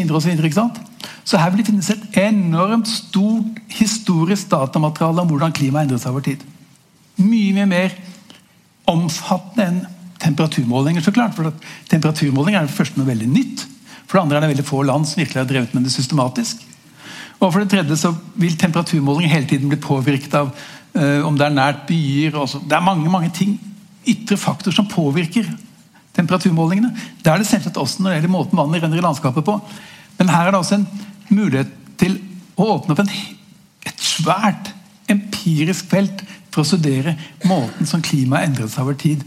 [1.27, 6.15] Så, her vil det finnes et enormt stort historisk datamateriale om hvordan klimaet endret seg
[6.15, 6.45] over tid.
[7.19, 7.97] Mye, mye mer
[8.87, 9.81] omfattende enn
[10.23, 11.03] temperaturmålinger.
[11.03, 11.53] så klart, for
[11.91, 13.67] Temperaturmålinger er det første noe veldig nytt.
[14.07, 16.63] For det andre er det veldig få land som virkelig har drevet med det systematisk.
[17.41, 21.49] Og for det tredje så vil temperaturmålinger hele tiden bli påvirket av uh, om det
[21.49, 22.39] er nært byer.
[22.39, 22.63] Også.
[22.65, 23.59] Det er mange mange ting,
[24.07, 25.51] ytre faktorer som påvirker
[26.17, 26.95] temperaturmålingene.
[27.21, 29.59] Det er det selvsagt også når det gjelder måten vannet renner i landskapet på.
[30.17, 30.89] Men her er det også en
[31.33, 32.19] mulighet til
[32.57, 33.13] å åpne opp en,
[33.87, 34.73] et svært
[35.13, 39.25] empirisk felt for å studere måten som klimaet endret seg over tid.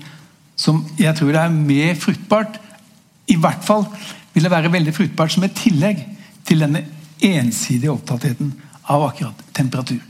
[0.59, 2.57] Som jeg tror det er mer fruktbart,
[3.29, 3.85] i hvert fall
[4.33, 6.01] vil det være veldig fruktbart som et tillegg
[6.47, 6.83] til denne
[7.21, 8.51] ensidige opptattheten
[8.89, 10.01] av akkurat temperatur.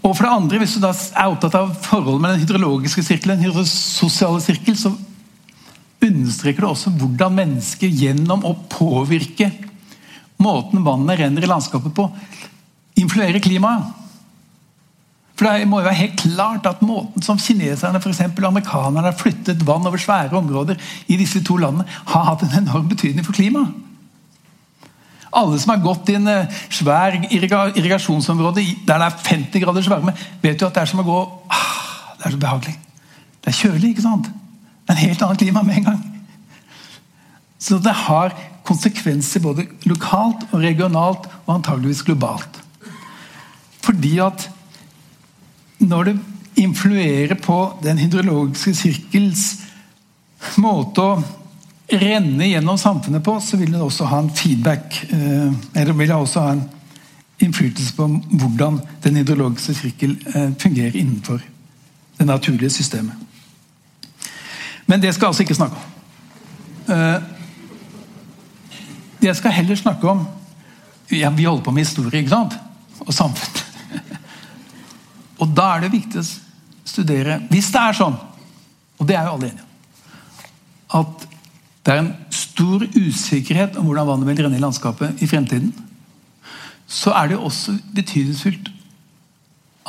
[0.00, 3.42] Og for det andre, Hvis du da er opptatt av forholdet med den hydrologiske sirkelen,
[3.42, 4.94] den sosiale sirkel, så
[6.00, 9.50] understreker det også hvordan mennesker gjennom å påvirke
[10.42, 12.06] måten vannet renner i landskapet på,
[13.00, 13.96] influerer klimaet.
[15.40, 19.16] For Det må jo være helt klart at måten som kineserne for eksempel, amerikanerne har
[19.16, 20.76] flyttet vann over svære områder
[21.08, 23.72] i disse to landene, har hatt en enorm betydning for klimaet.
[25.32, 30.12] Alle som har gått i en eh, svær irrigasjonsområde der det er 50 graders varme,
[30.42, 31.18] vet jo at det er som å gå
[31.54, 32.74] ah, Det er så behagelig.
[33.40, 34.26] Det er kjølig, ikke sant?
[34.26, 36.00] Det er en helt annet klima med en gang.
[37.62, 38.34] Så det har
[38.66, 42.60] konsekvenser både lokalt og regionalt og antageligvis globalt.
[43.80, 44.50] Fordi at
[45.80, 46.18] når det
[46.60, 49.44] influerer på den hydrologiske sirkels
[50.60, 51.22] måte å
[51.90, 55.00] renne gjennom samfunnet på, så vil det også ha en feedback.
[55.10, 56.66] Eh, eller vil det også ha en
[57.40, 58.06] innflytelse på
[58.40, 61.40] hvordan den hydrologiske sirkel eh, fungerer innenfor
[62.18, 63.16] det naturlige systemet.
[64.86, 65.86] Men det skal jeg altså ikke snakke om.
[69.20, 70.24] Jeg skal heller snakke om
[71.10, 72.56] ja, Vi holder på med historie ikke sant?
[73.00, 73.60] og samfunn.
[75.40, 76.26] Og da er det viktig å
[76.84, 78.18] studere Hvis det er sånn,
[79.00, 79.68] og det er jo alle enige om,
[81.00, 81.22] at
[81.86, 85.70] det er en stor usikkerhet om hvordan vannet vil renne i landskapet i fremtiden,
[86.90, 88.68] så er det også betydningsfullt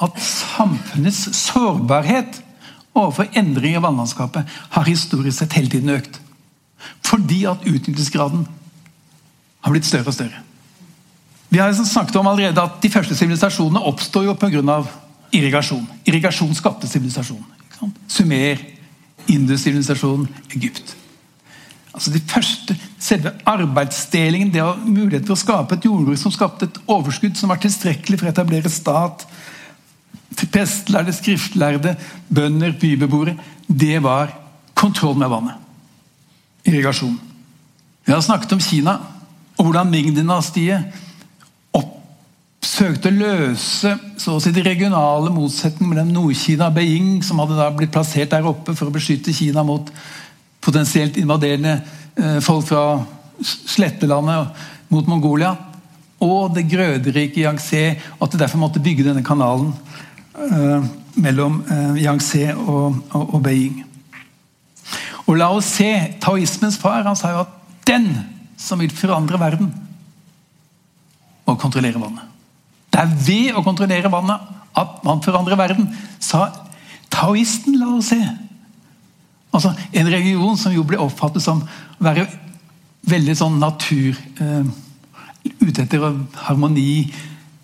[0.06, 2.40] at samfunnets sårbarhet
[2.94, 6.22] overfor endring i vannlandskapet har historisk sett hele tiden økt.
[7.06, 8.46] Fordi at utnyttelsesgraden
[9.62, 10.44] har blitt større og større.
[11.52, 14.84] Vi har snakket om allerede at De første sivilisasjonene oppstår jo pga.
[15.32, 15.88] irrigasjon.
[16.06, 17.44] Irrigasjon skapte sivilisasjon.
[18.08, 18.58] Sumer,
[19.28, 20.96] Indus-sivilisasjonen, Egypt.
[21.94, 26.32] Altså de første, Selve arbeidsdelingen, det å ha mulighet til å skape et jordbruk som
[26.32, 29.26] skapte et overskudd som var tilstrekkelig for å etablere stat,
[30.54, 31.96] pestlærde, skriftlærde,
[32.30, 33.34] bønder, bybeboere,
[33.68, 34.36] det var
[34.78, 35.58] kontroll med vannet.
[36.70, 37.18] Irrigasjon.
[38.06, 38.96] Vi har snakket om Kina
[39.62, 41.02] og hvordan Ming-dynastiet
[42.72, 47.58] søkte å løse så å si, de regionale motsetningene mellom Nord-Kina og Beijing, som hadde
[47.58, 49.90] da blitt plassert der oppe for å beskytte Kina mot
[50.62, 51.80] potensielt invaderende
[52.16, 53.02] eh, folk fra
[53.42, 55.56] slettelandet mot Mongolia.
[56.22, 57.86] Og det grøderike Yangtze,
[58.20, 59.72] og at de derfor måtte bygge denne kanalen
[60.38, 63.82] eh, mellom eh, Yangtze og, og, og, Beijing.
[65.26, 65.90] Og la oss se,
[66.22, 67.58] taoismens far han sa jo at
[67.90, 68.14] den
[68.62, 69.72] som vil forandre verden,
[71.48, 72.28] må kontrollere vannet.
[72.92, 75.90] Det er ved å kontrollere vannet at man forandrer verden,
[76.22, 76.50] sa
[77.12, 77.80] taoisten.
[77.80, 78.20] La oss se.
[79.52, 82.28] Altså, En region som jo ble oppfattet som å være
[83.10, 84.72] veldig sånn natur eh,
[85.58, 86.04] Ute etter
[86.46, 87.08] harmoni.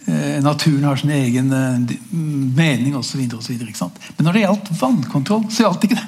[0.08, 3.22] Eh, naturen har sin egen eh, mening osv.
[3.22, 6.08] Men når det gjaldt vannkontroll, så gjaldt ikke det.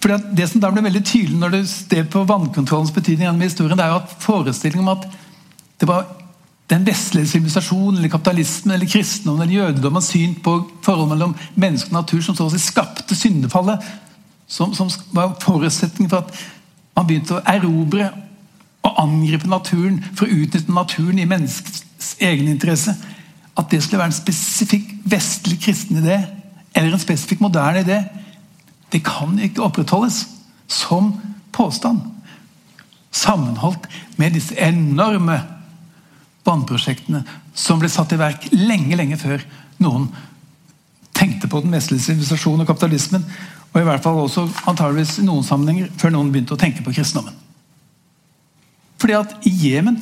[0.00, 3.78] Fordi Det som da ble veldig tydelig når du ser på vannkontrollens betydning gjennom historien,
[3.78, 5.08] det er jo at forestillingen om at
[5.78, 6.06] det var
[6.68, 12.02] den vestlige sivilisasjonen, eller kapitalismen, eller kristendommen eller jødedommen syn på forholdet mellom menneske og
[12.02, 13.84] natur som så å si skapte syndefallet,
[14.46, 16.42] som, som var forutsetningen for at
[16.96, 18.10] man begynte å erobre
[18.84, 22.94] og angripe naturen for å utnytte naturen i menneskets egeninteresse.
[23.58, 26.20] At det skulle være en spesifikk vestlig kristen idé,
[26.76, 28.02] eller en spesifikk moderne idé,
[28.92, 30.22] det kan ikke opprettholdes
[30.68, 31.12] som
[31.52, 32.00] påstand.
[33.10, 33.88] Sammenholdt
[34.20, 35.40] med disse enorme
[36.46, 37.24] vannprosjektene
[37.56, 39.42] som ble satt i verk lenge, lenge før
[39.82, 40.08] noen
[41.18, 43.24] tenkte på den vestlige sivilisasjonen og kapitalismen.
[43.74, 46.94] Og i hvert fall også antageligvis i noen sammenhenger før noen begynte å tenke på
[46.94, 47.36] kristendommen.
[48.98, 49.98] Fordi at I Jemen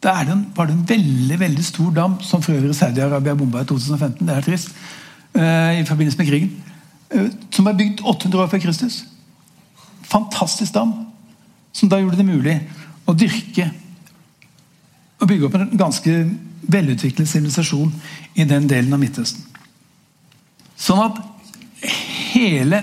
[0.00, 4.26] en, var det en veldig veldig stor dam, som for øvrig Saudi-Arabia bomba i 2015.
[4.26, 4.70] Det er trist.
[5.36, 6.69] Uh, I forbindelse med krigen.
[7.14, 9.04] Uh, som var bygd 800 år før Kristus.
[10.10, 10.92] Fantastisk dam.
[11.72, 12.56] Som da gjorde det mulig
[13.06, 13.70] å dyrke
[15.20, 16.12] og bygge opp en ganske
[16.70, 17.92] velutviklet sivilisasjon
[18.40, 19.42] i den delen av Midtøsten.
[20.80, 21.16] Sånn at
[22.32, 22.78] hele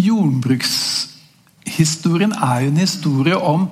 [0.00, 3.68] jordbrukshistorien er jo en historie om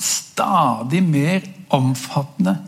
[0.00, 1.40] stadig mer
[1.72, 2.58] omfattende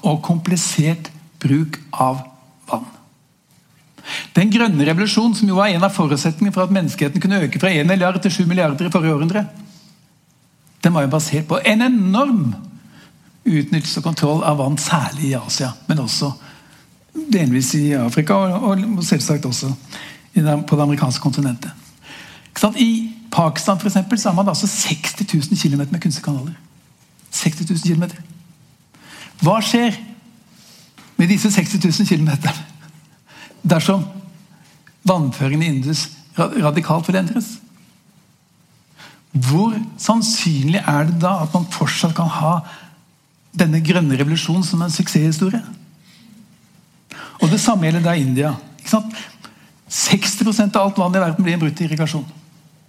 [0.00, 2.29] og komplisert bruk av.
[4.36, 7.72] Den grønne revolusjonen, som jo var en av forutsetningene for at menneskeheten kunne øke fra
[7.72, 9.44] 1 milliard til 7 milliarder i forrige århundre,
[10.84, 12.54] den var jo basert på en enorm
[13.44, 16.30] utnyttelse og kontroll av vann, særlig i Asia, men også
[17.32, 19.72] delvis i Afrika og, selvsagt også
[20.34, 21.70] på det amerikanske kontinentet.
[22.76, 26.52] I Pakistan for eksempel, så har man altså 60 000 km med kunstige kanaler.
[27.30, 28.02] 60 000 km.
[29.40, 29.96] Hva skjer
[31.16, 32.30] med disse 60 000 km
[33.62, 34.04] dersom
[35.06, 37.58] vannføringen i Indus radikalt forendres?
[39.30, 42.54] Hvor sannsynlig er det da at man fortsatt kan ha
[43.56, 45.62] denne grønne revolusjonen som en suksesshistorie.
[47.40, 48.54] Og Det samme gjelder da India.
[48.78, 49.14] Ikke sant?
[49.90, 52.26] 60% av alt vann i verden blir brutt i irrigasjon.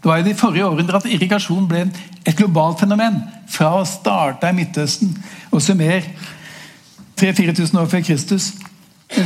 [0.01, 1.85] Det var i de forrige århundrer at irrigasjon ble
[2.25, 3.21] et globalt fenomen.
[3.49, 5.13] Fra å starte i Midtøsten
[5.49, 6.05] og Sumer
[7.17, 8.51] 3000-4000 år før Kristus.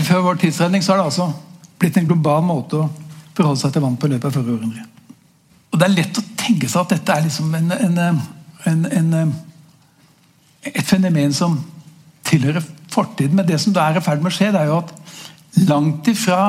[0.03, 1.29] Før vår tidsredning så har det altså
[1.79, 2.89] blitt en global måte å
[3.36, 4.86] forholde seg til vann på i løpet av forrige århundre.
[5.71, 9.34] Og Det er lett å tenke seg at dette er liksom en, en, en,
[10.72, 11.57] et fenomen som
[12.26, 12.63] tilhører
[12.93, 13.36] fortiden.
[13.36, 14.93] Men det som da er i ferd med å skje, det er jo at
[15.67, 16.39] langt ifra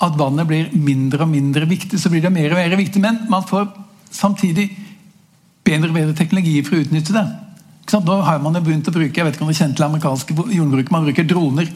[0.00, 3.02] at vannet blir mindre og mindre viktig, så blir det mer og mer viktig.
[3.02, 3.68] Men man får
[4.10, 4.70] samtidig
[5.66, 7.26] bedre og bedre teknologier for å utnytte det.
[7.90, 10.92] Nå har man jo begynt å bruke jeg vet ikke om det kjente amerikanske jordbruket,
[10.94, 11.70] man bruker droner.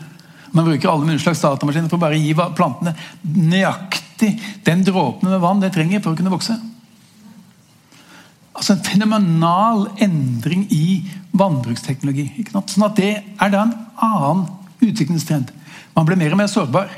[0.55, 2.95] Man bruker alle mulige slags datamaskiner for å bare gi plantene
[3.27, 4.31] nøyaktig
[4.67, 6.55] den dråpen med vann det trenger for å kunne vokse.
[8.55, 11.03] Altså En fenomenal endring i
[11.35, 12.29] vannbruksteknologi.
[12.55, 14.47] Sånn at Det er da en annen
[14.85, 15.51] utviklingstrend.
[15.97, 16.93] Man blir mer og mer sårbar.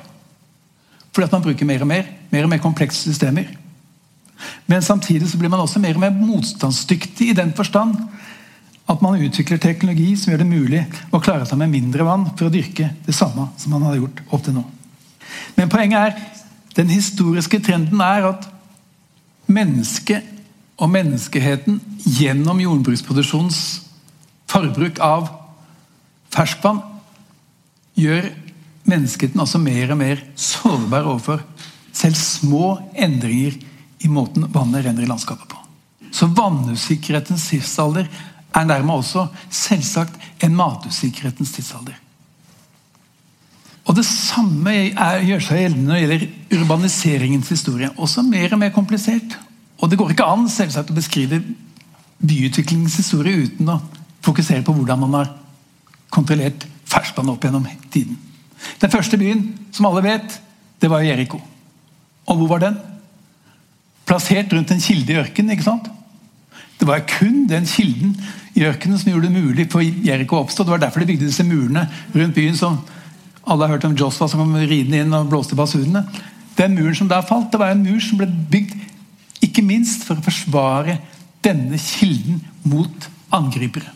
[1.13, 3.49] Fordi at man bruker mer og mer, mer og mer komplekse systemer.
[4.69, 7.97] Men samtidig så blir man også mer og mer motstandsdyktig i den forstand
[8.87, 12.47] at man utvikler teknologi som gjør det mulig å klare seg med mindre vann for
[12.47, 14.63] å dyrke det samme som man hadde gjort opp til nå.
[15.59, 18.47] Men poenget er den historiske trenden er at
[19.51, 20.35] mennesket
[20.77, 23.61] og menneskeheten gjennom jordbruksproduksjonens
[24.51, 25.31] forbruk av
[26.35, 26.83] ferskvann
[27.97, 28.29] gjør
[28.87, 31.43] menneskeheten også mer og mer sårbar overfor
[31.97, 33.57] selv små endringer
[34.05, 35.59] i måten vannet renner i landskapet på.
[36.13, 38.09] Så vannusikkerhetens tidsalder
[38.57, 41.97] er dermed også selvsagt en matusikkerhetens tidsalder.
[43.87, 47.91] Og Det samme er, gjør seg gjeldende når det gjelder urbaniseringens historie.
[47.97, 49.37] Også mer og mer komplisert.
[49.79, 51.43] Og Det går ikke an selvsagt å beskrive
[52.19, 53.81] byutviklingens historie uten å
[54.25, 55.31] fokusere på hvordan man har
[56.11, 58.17] kontrollert ferskvann opp gjennom tiden.
[58.81, 60.41] Den første byen, som alle vet,
[60.81, 61.39] det var Jeriko.
[62.27, 62.79] Og hvor var den?
[64.07, 65.53] Plassert rundt en kilde i ørkenen.
[65.55, 65.91] ikke sant?
[66.77, 68.15] Det var kun den kilden
[68.57, 70.65] i ørkenen som gjorde det mulig for Jeriko å oppstå.
[70.65, 72.79] Det var derfor de bygde disse murene rundt byen som
[73.47, 76.05] alle har hørt om Josfa som kom ridende inn og blåste basunene.
[76.57, 78.75] Den muren som der falt, det var en mur som ble bygd
[79.45, 80.99] ikke minst for å forsvare
[81.45, 83.93] denne kilden mot angripere.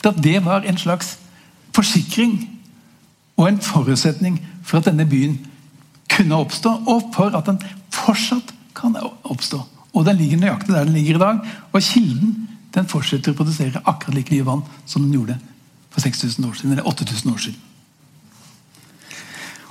[0.00, 1.18] Det var en slags
[1.76, 2.38] forsikring
[3.36, 5.36] og en forutsetning for at denne byen
[6.10, 7.60] kunne oppstå, og for at den
[7.92, 9.60] fortsatt kan oppstå.
[9.94, 11.40] Og den ligger nøyaktig der den ligger i dag.
[11.72, 12.36] Og kilden
[12.74, 15.36] den fortsetter å produsere akkurat like mye vann som den gjorde
[15.90, 17.66] for 6000 år siden, eller 8000 år siden.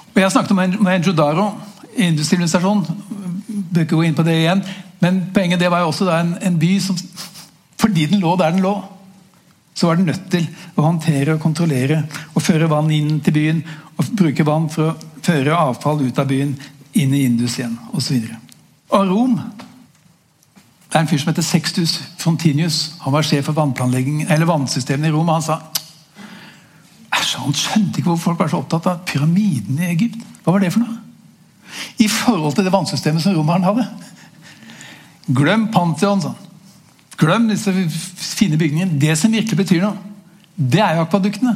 [0.09, 1.45] Og Jeg snakket med Mohenjo-Daro
[1.95, 2.83] i industrialisasjon.
[3.71, 4.63] Bør ikke gå inn på det igjen.
[4.99, 6.97] Men poenget det var jo også en, en, by som
[7.79, 8.73] Fordi den lå der den lå,
[9.73, 10.43] så var den nødt til
[10.75, 12.01] å håndtere og kontrollere
[12.33, 13.61] og føre vann inn til byen.
[13.95, 16.51] Og bruke vann for å føre avfall ut av byen,
[16.99, 18.19] inn i Indus igjen osv.
[18.19, 19.39] Og, og Rom
[20.89, 22.79] det er en fyr som heter Sextus Fontinius.
[23.03, 25.29] Han var sjef for vannsystemene i Rom.
[25.29, 25.59] og Han sa
[27.13, 30.17] Æsj, han skjønte ikke hvorfor folk var så opptatt av pyramiden i Egypt.
[30.43, 30.97] Hva var det for noe?
[32.01, 33.85] I forhold til det vannsystemet som romeren hadde.
[35.29, 36.37] Glem Pantheon, sånn.
[37.19, 37.73] Glem disse
[38.39, 38.97] fine bygningene.
[39.01, 39.97] Det som virkelig betyr noe,
[40.55, 41.53] det er jo akvaduktene.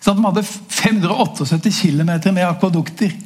[0.00, 3.16] Så de hadde 578 km med akvadukter.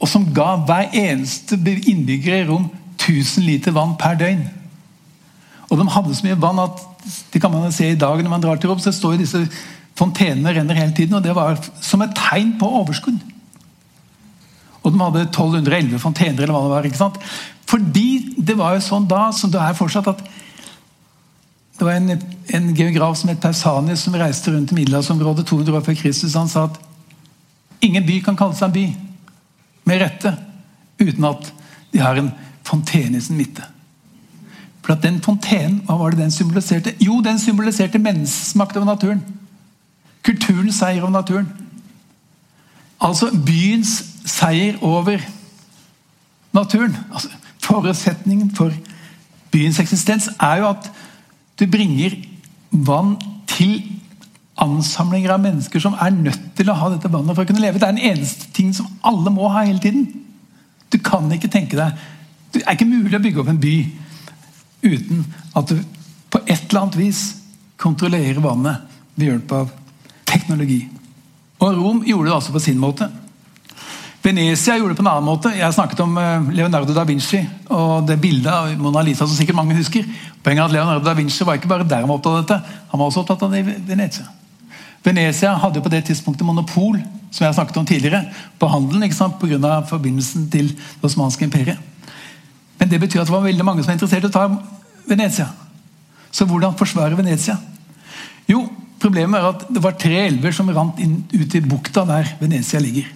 [0.00, 2.70] Og som ga hver eneste innbygger i Rom
[3.10, 4.46] 1000 liter vann per døgn.
[5.70, 6.86] Og de hadde så mye vann at
[7.32, 9.42] det kan man se i dag når man drar til Rom, så står disse
[9.98, 11.16] fontenene renner hele tiden.
[11.18, 13.20] Og det var som et tegn på overskudd.
[14.80, 16.88] Og de hadde 1211 fontener, eller hva det var.
[16.88, 17.18] ikke sant?
[17.68, 20.22] Fordi det var jo sånn da, som det er fortsatt, at
[21.80, 22.12] det var en,
[22.56, 26.36] en geograf som het Pausanius, som reiste rundt i middelhavsområdet 200 år før Kristus.
[26.36, 26.80] Han sa at
[27.84, 28.86] ingen by kan kalle seg en by
[29.88, 30.34] med rette
[31.00, 31.48] uten at
[31.94, 32.28] de har en
[32.70, 33.66] fontene i sin midte.
[34.80, 36.94] For at den fontenen, hva var det den symboliserte?
[37.04, 39.20] Jo, den symboliserte menneskets makt over naturen.
[40.24, 41.50] Kulturens seier over naturen.
[43.00, 43.92] Altså byens
[44.28, 45.20] seier over
[46.52, 46.96] naturen.
[47.12, 47.28] Altså,
[47.62, 48.72] forutsetningen for
[49.52, 50.90] byens eksistens er jo at
[51.60, 52.16] du bringer
[52.70, 53.16] vann
[53.50, 53.82] til
[54.60, 57.80] ansamlinger av mennesker som er nødt til å ha dette vannet for å kunne leve.
[57.80, 60.08] Det er den eneste ting som alle må ha hele tiden.
[60.92, 61.96] Du kan ikke tenke deg
[62.50, 63.74] Det er ikke mulig å bygge opp en by
[64.82, 65.24] uten
[65.56, 65.76] at du
[66.30, 67.20] på et eller annet vis
[67.80, 68.86] kontrollerer vannet
[69.16, 69.70] ved hjelp av
[70.28, 70.84] teknologi.
[71.60, 73.08] Og Rom gjorde det altså på sin måte.
[74.22, 75.52] Venezia gjorde det på en annen måte.
[75.56, 77.40] Jeg snakket om eh, Leonardo da Vinci
[77.72, 80.04] og det bildet av Mona Lisa som sikkert mange husker.
[80.44, 82.76] Poenget er at Leonardo da Vinci var ikke bare der han var opptatt av dette,
[82.92, 84.28] han var også opptatt av det i Venezia.
[85.04, 86.98] Venezia hadde på det tidspunktet monopol
[87.30, 88.24] som jeg snakket om tidligere,
[88.58, 89.08] på handelen
[89.40, 89.82] pga.
[89.88, 91.78] forbindelsen til det osmanske imperiet.
[92.80, 94.46] Men det betyr at det var veldig mange som var interessert i å ta
[95.08, 95.50] Venezia.
[96.32, 97.58] Så hvordan forsvare Venezia?
[98.48, 98.64] Jo,
[99.00, 102.80] Problemet er at det var tre elver som rant inn, ut i bukta der Venezia
[102.82, 103.06] ligger.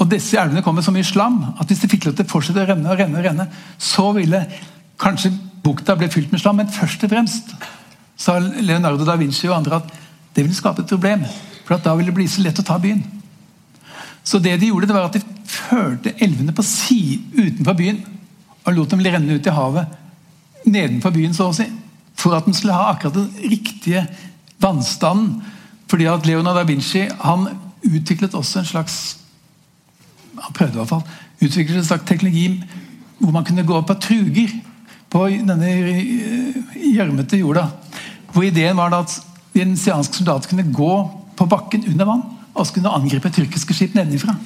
[0.00, 2.32] Og Disse elvene kom med så mye slam at hvis de fikk lov til å
[2.32, 3.46] fortsette å renne, og renne, og renne,
[3.78, 4.40] så ville
[5.00, 5.30] kanskje
[5.62, 6.58] bukta bli fylt med slam.
[6.58, 7.54] Men først og fremst
[8.18, 9.92] sa Leonardo da Vinci og andre at
[10.34, 11.22] det ville skape et problem.
[11.68, 13.04] For da ville det bli så lett å ta byen.
[14.26, 18.02] Så det de gjorde, det var at de førte elvene på si utenfor byen
[18.64, 19.96] og lot dem renne ut i havet
[20.68, 21.66] nedenfor byen, så å si.
[22.20, 24.04] For at de skulle ha akkurat den riktige
[24.60, 25.40] vannstanden.
[25.90, 27.48] Fordi at Leonardo da Vinci han
[27.80, 28.96] utviklet også en slags
[30.40, 31.02] Han prøvde i hvert fall
[31.40, 32.62] utviklet en slags teknologi
[33.18, 34.52] hvor man kunne gå opp av truger
[35.12, 35.72] på denne
[36.94, 37.66] gjørmete jorda.
[38.32, 39.12] Hvor ideen var at
[39.52, 40.94] venesianske soldater kunne gå
[41.36, 42.22] på bakken under vann
[42.54, 44.36] og så kunne angripe tyrkiske skip nedenifra.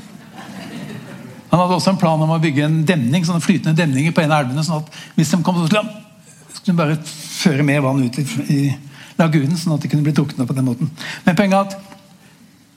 [1.54, 4.32] Han hadde også en plan om å bygge en demning, sånne flytende demninger på en
[4.34, 4.64] av elvene.
[4.66, 8.72] sånn at hvis de kom, så skulle de bare føre mer vann ut i,
[9.14, 10.90] lagunen, sånn at de kunne bli drukna på den måten.
[11.22, 11.76] Men poenget er at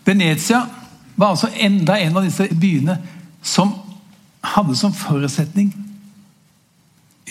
[0.05, 0.59] Venezia
[1.17, 2.99] var altså enda en av disse byene
[3.41, 3.73] som
[4.45, 5.71] hadde som forutsetning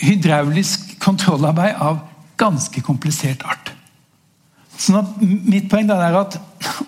[0.03, 2.03] hydraulisk kontrollarbeid av
[2.37, 3.71] ganske komplisert art.
[4.75, 6.35] Sånn at Mitt poeng er at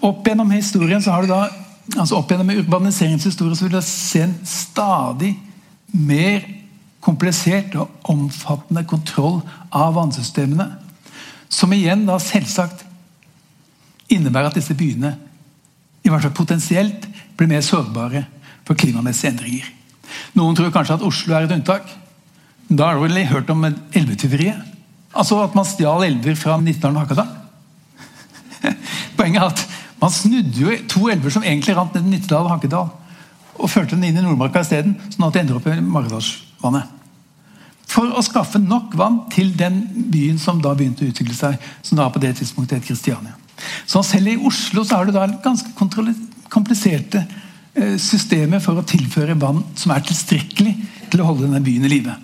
[0.03, 1.45] opp gjennom historien så har du da,
[1.97, 5.33] altså opp gjennom urbaniseringshistorien så vil du se en stadig
[5.95, 6.43] mer
[7.03, 9.39] komplisert og omfattende kontroll
[9.71, 10.67] av vannsystemene.
[11.49, 12.83] Som igjen da selvsagt
[14.11, 15.15] innebærer at disse byene
[16.05, 18.25] i hvert fall potensielt blir mer sårbare
[18.67, 19.65] for klimamessige endringer.
[20.37, 21.89] Noen tror kanskje at Oslo er et unntak.
[22.69, 24.61] Da har du vel hørt om elvetyveriet?
[25.17, 27.29] Altså at man stjal elver fra Nittedalen og Hakadal?
[29.17, 29.63] Poenget er at
[29.99, 32.87] man snudde jo to elver som egentlig rant ned Nittedal og Hakkedal,
[33.59, 36.95] og førte den inn i Nordmarka isteden, sånn at det endte opp i Maridalsvannet.
[37.89, 39.81] For å skaffe nok vann til den
[40.13, 43.33] byen som da begynte å utvikle seg, som da på det tidspunktet het Kristiania.
[43.89, 47.25] Så selv i Oslo så har du da ganske kompliserte
[47.73, 50.75] eh, systemer for å tilføre vann som er tilstrekkelig
[51.09, 52.15] til å holde denne byen i live.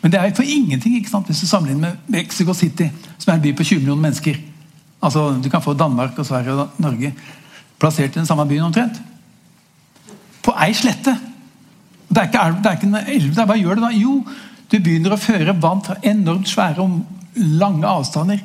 [0.00, 2.88] Men det er for ingenting ikke sant, hvis du sammenligner med Mexico City,
[3.18, 4.38] som er en by på 20 millioner mennesker.
[5.02, 7.14] Altså, Du kan få Danmark og Sverige og Norge
[7.78, 9.00] plassert i den samme byen omtrent.
[10.42, 11.16] På ei slette.
[12.08, 13.34] Det er ikke, det er ikke en elv.
[13.34, 13.90] Hva gjør det da?
[13.96, 14.20] Jo,
[14.70, 17.00] du begynner å føre vann fra enormt svære og
[17.34, 18.40] lange avstander.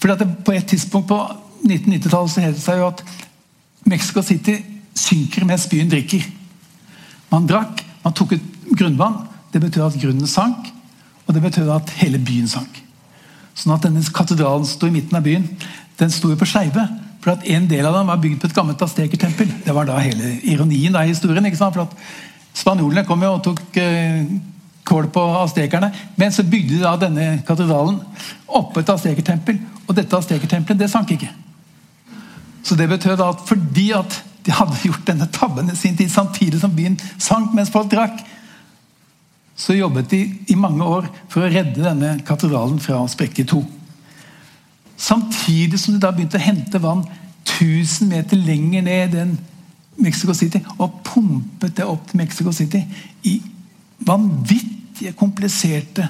[0.00, 1.18] For På et tidspunkt på
[1.62, 3.02] 1990-tallet så het det seg jo at
[3.86, 4.56] Mexico City
[4.98, 6.24] synker mens byen drikker.
[7.30, 9.28] Man drakk, man tok ut grunnvann.
[9.52, 10.70] Det betød at grunnen sank,
[11.26, 12.80] og det betød at hele byen sank.
[13.54, 15.44] Sånn at denne katedralen sto i midten av byen
[16.02, 16.84] den sto jo på skeive.
[17.22, 19.50] For at En del av den var bygd på et gammelt astekertempel.
[19.64, 21.46] Det var da hele ironien i historien.
[21.46, 21.76] ikke sant?
[21.76, 24.26] For at Spanjolene kom jo og tok eh,
[24.84, 25.92] kål på astekerne.
[26.18, 28.00] Men så bygde de da denne katedralen
[28.48, 29.60] oppå et astekertempel.
[29.86, 31.30] Og dette astekertempelet det sank ikke.
[32.62, 36.60] Så det betød at fordi at de hadde gjort denne tabben i sin tid, samtidig
[36.60, 38.18] som byen sank mens folk drakk,
[39.54, 43.46] så jobbet de i mange år for å redde denne katedralen fra å sprekke i
[43.46, 43.60] to.
[45.02, 47.02] Samtidig som de da begynte å hente vann
[47.42, 49.32] 1000 meter lenger ned enn
[50.02, 52.80] Mexico City, og pumpet det opp til Mexico City
[53.28, 53.40] i
[54.06, 56.06] vanvittige, kompliserte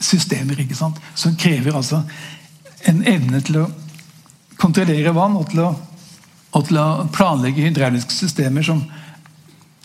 [0.00, 0.60] systemer.
[0.60, 1.00] ikke sant?
[1.14, 2.02] Som krever altså
[2.88, 3.66] en evne til å
[4.60, 5.70] kontrollere vann og til å,
[6.52, 8.84] og til å planlegge hydrauliske systemer som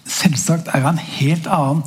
[0.05, 1.83] selvsagt er av en helt annen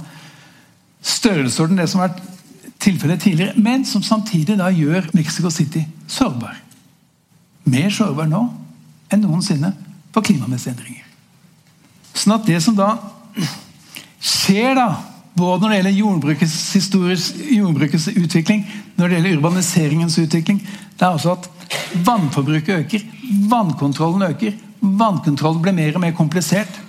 [1.05, 2.38] størrelsesorden det som har vært
[2.79, 6.57] tilfellet tidligere, men som samtidig da gjør Mexico City sårbar.
[7.69, 8.45] Mer sårbar nå
[9.13, 9.73] enn noensinne
[10.15, 11.05] for klimamessige endringer.
[12.15, 12.95] Sånn at det som da
[14.19, 14.89] skjer, da,
[15.39, 16.57] både når det gjelder jordbrukets,
[17.53, 18.65] jordbrukets utvikling,
[18.97, 20.63] når det gjelder urbaniseringens utvikling,
[20.99, 21.51] det er også at
[22.07, 23.05] vannforbruket øker,
[23.51, 26.81] vannkontrollen øker, vannkontrollen blir mer og mer komplisert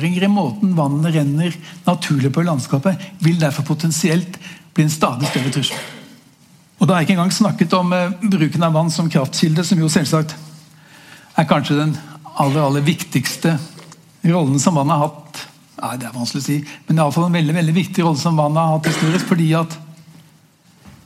[0.00, 4.38] endringer i måten vannet renner naturlig på i landskapet, vil derfor potensielt
[4.74, 5.76] bli en stadig større trussel.
[6.80, 9.78] Og Da har jeg ikke engang snakket om eh, bruken av vann som kraftkilde, som
[9.78, 10.32] jo selvsagt
[11.36, 11.92] er kanskje den
[12.40, 13.58] aller, aller viktigste
[14.24, 15.44] rollen som vannet har hatt.
[15.80, 18.20] Nei, det er vanskelig å si, men det er iallfall en veldig, veldig viktig rolle
[18.20, 19.28] som vannet har hatt historisk.
[19.28, 19.76] fordi at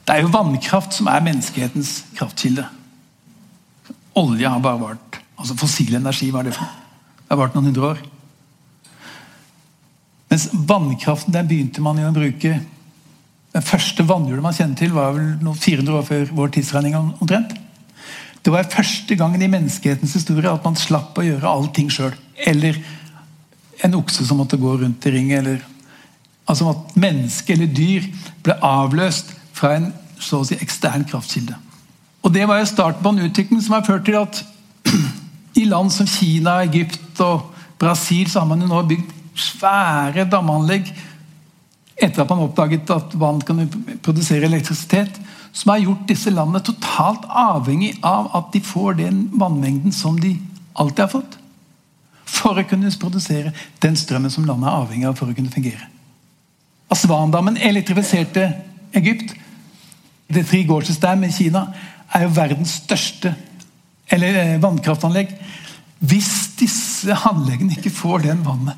[0.05, 2.63] det er jo vannkraft som er menneskehetens kraftkilde.
[4.15, 6.83] Olje har bare vart Altså fossil energi, hva er det for noe?
[7.25, 7.97] Det har vart noen hundre år.
[10.35, 12.57] Mens vannkraften den begynte man jo å bruke
[13.55, 16.97] Den første vannhjulet man kjenner til, var vel noen 400 år før vår tidsregning.
[17.23, 17.53] omtrent.
[18.43, 22.11] Det var første gangen i menneskehetens historie at man slapp å gjøre allting sjøl.
[22.35, 22.81] Eller
[23.79, 25.31] en okse som måtte gå rundt i ring.
[25.31, 25.63] Eller,
[26.43, 28.03] altså at menneske eller dyr
[28.43, 31.55] ble avløst fra en så å si ekstern kraftkilde.
[32.27, 34.43] Og Det var jo starten på en utvikling som har ført til at
[35.61, 40.91] i land som Kina, Egypt og Brasil så har man jo nå bygd svære damanlegg
[41.95, 43.63] etter at man oppdaget at vann kan
[44.03, 45.15] produsere elektrisitet,
[45.55, 50.33] som har gjort disse landene totalt avhengig av at de får den vannmengden som de
[50.75, 51.37] alltid har fått.
[52.25, 55.87] For å kunne produsere den strømmen som landet er avhengig av for å kunne fungere.
[56.91, 58.49] Aswandammen elektrifiserte
[58.95, 59.31] Egypt.
[60.27, 61.67] Det Three Gorges Dam i Kina
[62.13, 63.35] er jo verdens største
[64.11, 65.31] eller, eh, vannkraftanlegg.
[65.99, 68.75] Hvis disse anleggene ikke får den vannet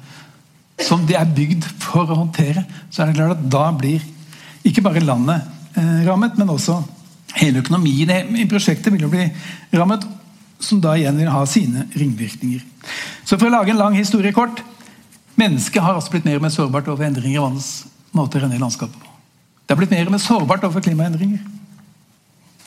[0.86, 4.04] som de er bygd for å håndtere, så er det klart at da blir
[4.68, 5.46] ikke bare landet
[5.78, 6.80] eh, rammet, men også
[7.38, 9.28] hele økonomien i prosjektet vil jo bli
[9.76, 10.06] rammet.
[10.58, 12.64] Som da igjen vil ha sine ringvirkninger.
[13.22, 14.64] Så for å lage en lang historie kort
[15.38, 17.84] Mennesket har også blitt mer og mer sårbart over endringer i vannets
[18.18, 19.12] måte å renne i landskapet på.
[19.62, 21.44] Det har blitt mer og mer sårbart overfor klimaendringer.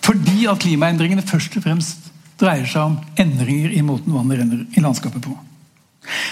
[0.06, 2.06] Fordi at klimaendringene først og fremst
[2.38, 5.34] dreier seg om endringer i måten vannet renner i landskapet på.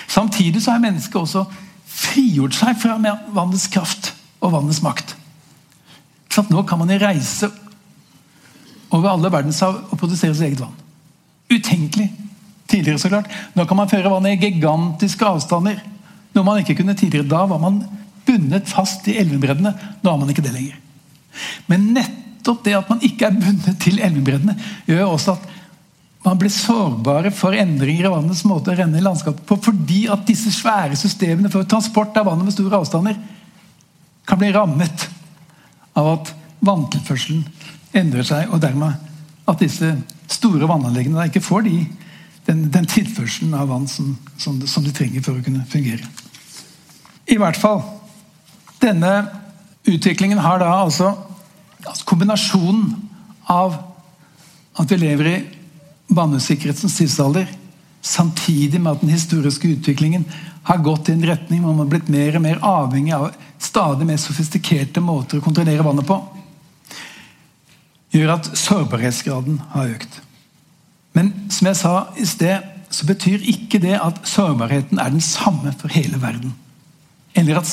[0.07, 1.43] Samtidig så er mennesket også
[1.99, 2.97] frigjort seg fra
[3.35, 5.17] vannets kraft og vannets makt.
[6.49, 7.49] Nå kan man reise
[8.95, 10.77] over alle verdenshav og produsere sitt eget vann.
[11.51, 12.09] Utenkelig
[12.69, 13.31] tidligere, så klart.
[13.57, 15.81] Nå kan man føre vannet i gigantiske avstander.
[16.37, 17.27] Noe man ikke kunne tidligere.
[17.29, 17.81] Da var man
[18.29, 19.73] bundet fast i elvebreddene.
[20.03, 20.79] Nå har man ikke det lenger.
[21.67, 24.55] Men nettopp det at man ikke er bundet til elvebreddene,
[24.89, 25.58] gjør også at
[26.25, 30.27] man blir sårbare for endringer i vannets måte å renne i landskapet på, fordi at
[30.27, 33.19] disse svære systemene for transport av vannet med store avstander
[34.29, 35.07] kan bli rammet
[35.99, 36.33] av at
[36.65, 37.45] vanntilførselen
[37.97, 38.99] endrer seg, og dermed
[39.49, 39.93] at disse
[40.29, 41.77] store vannanleggene ikke får de,
[42.49, 46.05] den, den, tilførselen av vann som, som, som, de trenger for å kunne fungere.
[47.29, 47.83] I hvert fall.
[48.83, 49.13] Denne
[49.89, 51.13] utviklingen har da altså,
[51.85, 52.93] altså kombinasjonen
[53.49, 53.79] av
[54.79, 55.39] at vi lever i
[56.09, 57.49] bannesikkerhetens tidsalder,
[58.03, 60.25] samtidig med at den historiske utviklingen
[60.69, 64.07] har gått i en retning hvor man har blitt mer og mer avhengig av stadig
[64.07, 66.19] mer sofistikerte måter å kontrollere vannet på,
[68.15, 70.21] gjør at sårbarhetsgraden har økt.
[71.17, 75.75] Men som jeg sa i sted, så betyr ikke det at sårbarheten er den samme
[75.77, 76.55] for hele verden.
[77.37, 77.69] Eller at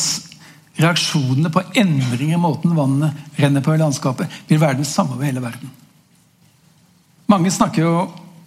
[0.75, 5.27] reaksjonene på endringer i måten vannet renner på i landskapet, vil være den samme over
[5.27, 5.71] hele verden.
[7.31, 7.93] Mange snakker jo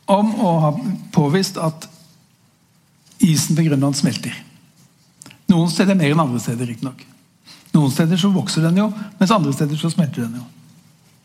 [0.08, 0.72] om å ha
[1.14, 1.86] påvist at
[3.24, 4.34] isen på Grønland smelter.
[5.48, 7.02] Noen steder mer enn andre steder, riktignok.
[7.74, 8.88] Noen steder så vokser den jo,
[9.18, 10.46] mens andre steder så smelter den jo.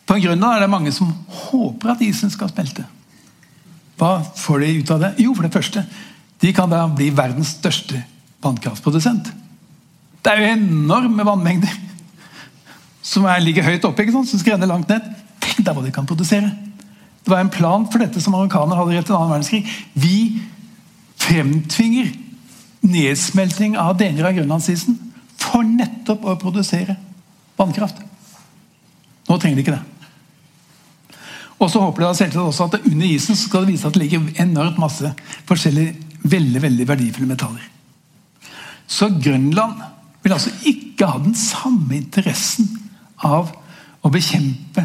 [0.07, 1.11] På Grønland er det mange som
[1.47, 2.83] håper at isen skal smelte.
[3.99, 5.13] Hva får de ut av det?
[5.23, 5.85] Jo, for det første,
[6.43, 8.01] de kan da bli verdens største
[8.43, 9.31] vannkraftprodusent.
[10.23, 11.79] Det er jo enorme vannmengder
[13.03, 14.31] som er, ligger høyt oppe, ikke sant?
[14.31, 15.07] som skal renne langt ned.
[15.43, 16.51] Tenk deg hva de kan produsere!
[17.23, 19.63] Det var en plan for dette som amerikanerne hadde rett til annen verdenskrig.
[19.95, 20.17] Vi
[21.23, 22.11] fremtvinger
[22.83, 24.97] nedsmelting av deler av grønlandsisen
[25.39, 26.97] for nettopp å produsere
[27.59, 28.01] vannkraft.
[29.29, 29.83] Nå trenger de ikke det.
[31.63, 34.43] Og så håper de selvsagt også at under isen skal det vise at det ligger
[34.43, 35.13] enormt masse
[35.47, 35.95] forskjellige
[36.27, 37.63] veldig, veldig verdifulle metaller.
[38.87, 39.79] Så Grønland
[40.23, 42.67] vil altså ikke ha den samme interessen
[43.23, 43.53] av
[44.03, 44.83] å bekjempe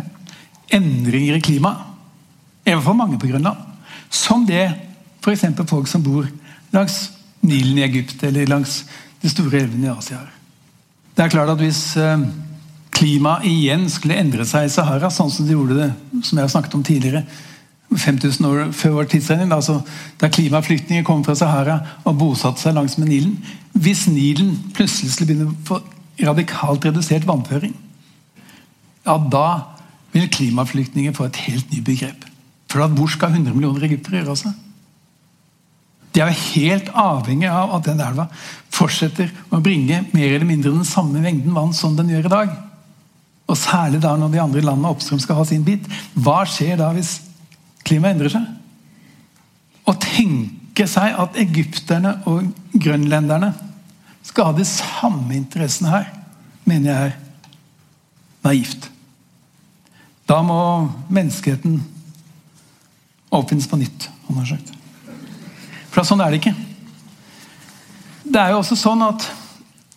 [0.75, 1.88] endringer i klimaet
[2.69, 3.57] i for mange på Grønland.
[4.11, 4.67] Som det
[5.23, 5.45] f.eks.
[5.67, 6.29] folk som bor
[6.75, 7.11] langs
[7.41, 8.83] Nilen i Egypt eller langs
[9.23, 10.21] de store elvene i Asia.
[11.15, 12.25] Det er klart at Hvis eh,
[12.95, 15.91] klimaet igjen skulle endre seg i Sahara, sånn som de gjorde det
[16.27, 17.25] som jeg har snakket om tidligere,
[17.89, 19.79] 5000 år før vår tidsregning, altså
[20.21, 23.39] da klimaflyktninger kom fra Sahara og bosatte seg langs med Nilen
[23.73, 25.79] Hvis Nilen plutselig skulle begynne å få
[26.19, 27.73] radikalt redusert vannføring,
[29.07, 29.49] ja, da
[30.13, 32.27] vil klimaflyktninger få et helt nytt begrep.
[32.69, 34.57] For hvor skal 100 millioner egyptere gjøre av seg?
[36.13, 38.27] De er jo helt avhengig av at den elva
[38.75, 42.55] fortsetter å bringe mer eller mindre den samme mengden vann som den gjør i dag.
[43.49, 45.87] Og Særlig da når de andre landene oppstrøm skal ha sin bit.
[46.17, 47.19] Hva skjer da hvis
[47.87, 48.49] klimaet endrer seg?
[49.89, 53.55] Å tenke seg at egypterne og grønlenderne
[54.27, 56.11] skal ha de samme interessene her,
[56.69, 57.15] mener jeg er
[58.45, 58.91] naivt.
[60.29, 60.59] Da må
[61.09, 61.79] menneskeheten
[63.31, 64.09] oppfinnes på nytt.
[64.27, 64.73] han har sagt.
[65.91, 66.55] For sånn er det ikke.
[68.29, 69.25] Det er jo også sånn at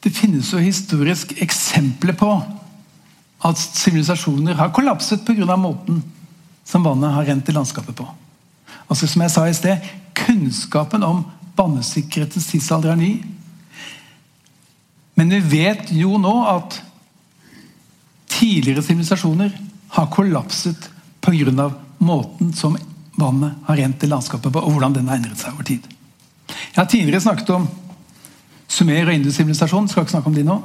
[0.01, 2.31] det finnes jo historisk eksempler på
[3.41, 5.57] at sivilisasjoner har kollapset pga.
[5.57, 6.01] måten
[6.63, 8.07] som vannet har rent i landskapet på.
[8.87, 9.77] Altså Som jeg sa i sted,
[10.13, 11.25] kunnskapen om
[11.55, 13.23] vannsikkerhetens tidsalder er ny.
[15.15, 16.81] Men vi vet jo nå at
[18.27, 19.51] tidligere sivilisasjoner
[19.89, 20.89] har kollapset
[21.21, 21.71] pga.
[21.99, 22.77] måten som
[23.21, 25.85] vannet har rent i landskapet og hvordan den har endret seg over tid.
[26.51, 27.69] Jeg har tidligere snakket om
[28.71, 29.89] Sumer og Indus-sivilisasjonen.
[29.91, 30.57] Skal ikke snakke om de nå.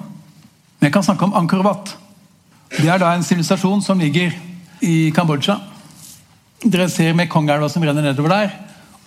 [0.78, 1.94] Men jeg kan snakke om Angkor Wat.
[2.76, 4.34] Det er da en sivilisasjon som ligger
[4.84, 5.59] i Kambodsja.
[6.64, 8.54] Dere ser Mekongelva som renner nedover der.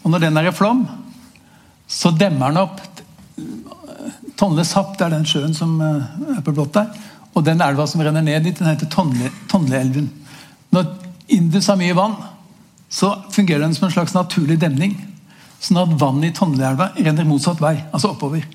[0.04, 0.86] Og når den er i flom,
[1.90, 2.80] så demmer den opp
[4.40, 6.94] Tonle Sapp, det er den sjøen som eh, er på blått der.
[7.36, 10.08] Og den elva som renner ned dit, den heter Tonleelven.
[10.72, 10.86] Når
[11.36, 12.16] Indus har mye vann,
[12.90, 14.96] så fungerer den som en slags naturlig demning.
[15.62, 18.46] Sånn at vannet i Tonneelva renner motsatt vei, altså oppover.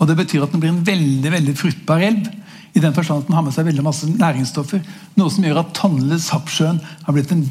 [0.00, 2.28] Og Det betyr at den blir en veldig veldig fruktbar elv.
[2.74, 4.82] I den forstand at den har med seg veldig masse næringsstoffer.
[5.18, 7.46] Noe som gjør at Tonle Sappsjøen har blitt en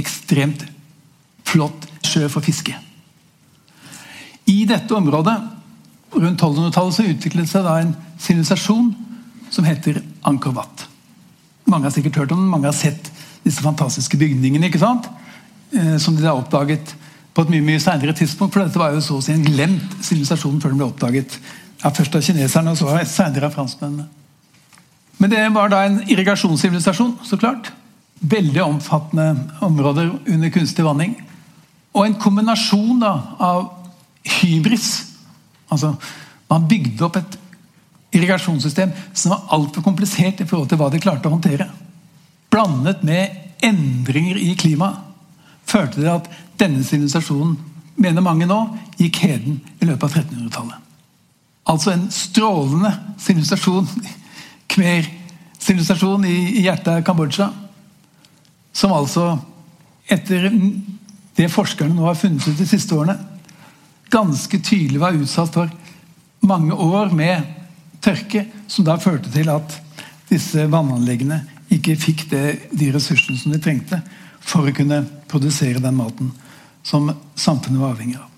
[0.00, 0.64] ekstremt
[1.46, 2.74] flott sjø for fiske.
[4.50, 5.36] I dette området
[6.12, 8.90] rundt 1200-tallet så utviklet seg da en sivilisasjon
[9.52, 10.86] som heter Angkor Wat.
[11.70, 13.12] Mange har sikkert hørt om den, mange har sett
[13.44, 14.66] disse fantastiske bygningene.
[14.68, 15.08] ikke sant?
[15.72, 16.94] Eh, som de da oppdaget
[17.32, 18.52] på et mye mye senere tidspunkt.
[18.52, 21.38] For dette var jo så å si en glemt sivilisasjon før den ble oppdaget
[21.82, 24.04] Ja, først av kineserne, og så senere av franskmennene.
[25.18, 27.72] Men det var da en irrigasjonssivilisasjon, så klart.
[28.20, 31.16] Veldig omfattende områder under kunstig vanning.
[31.90, 33.64] Og en kombinasjon da, av
[34.38, 34.92] hybris.
[35.74, 35.96] Altså,
[36.52, 37.38] man bygde opp et
[38.14, 41.66] irrigasjonssystem som var altfor komplisert i forhold til hva de klarte å håndtere.
[42.52, 45.11] Blandet med endringer i klimaet
[45.72, 46.28] førte til at
[46.60, 47.56] denne sivilisasjonen,
[48.02, 48.58] mener mange nå,
[48.98, 50.78] gikk heden i løpet av 1300-tallet.
[51.72, 52.92] Altså en strålende
[53.22, 53.88] sivilisasjon,
[54.72, 57.50] khmer-sivilisasjon i, i hjertet av Kambodsja.
[58.72, 59.36] Som altså,
[60.10, 60.48] etter
[61.36, 63.18] det forskerne nå har funnet ut de siste årene,
[64.12, 65.70] ganske tydelig var utsatt for
[66.44, 67.46] mange år med
[68.02, 69.76] tørke, som da førte til at
[70.28, 71.38] disse vannanleggene
[71.72, 72.44] ikke fikk det,
[72.76, 74.00] de ressursene som de trengte
[74.42, 76.32] for å kunne produsere den maten
[76.82, 78.28] som samfunnet var avhengig av.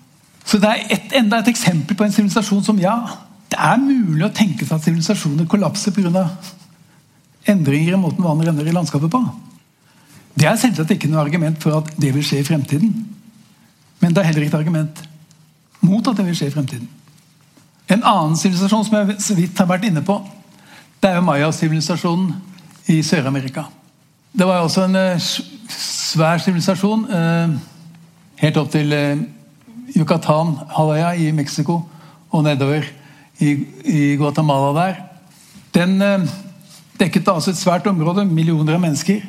[0.45, 2.95] Så Det er et, enda et eksempel på en sivilisasjon som ja,
[3.49, 6.29] det er mulig å tenke seg at sivilisasjoner kollapser pga.
[7.45, 9.21] endringer i måten vannet renner i landskapet på.
[10.35, 12.93] Det er selvsagt ikke noe argument for at det vil skje i fremtiden.
[13.99, 15.03] Men det er heller ikke et argument
[15.81, 16.87] mot at det vil skje i fremtiden.
[17.87, 20.17] En annen sivilisasjon som jeg så vidt har vært inne på,
[21.01, 22.33] det er jo maya-sivilisasjonen
[22.89, 23.67] i Sør-Amerika.
[24.35, 25.27] Det var også en uh,
[25.71, 27.53] svær sivilisasjon uh,
[28.41, 29.21] helt opp til uh,
[29.95, 31.77] Yucatan-halvøya i Mexico
[32.35, 32.83] og nedover
[33.39, 34.97] i, Guatemala der.
[35.75, 36.01] Den
[36.99, 39.21] dekket altså et svært område, millioner av mennesker.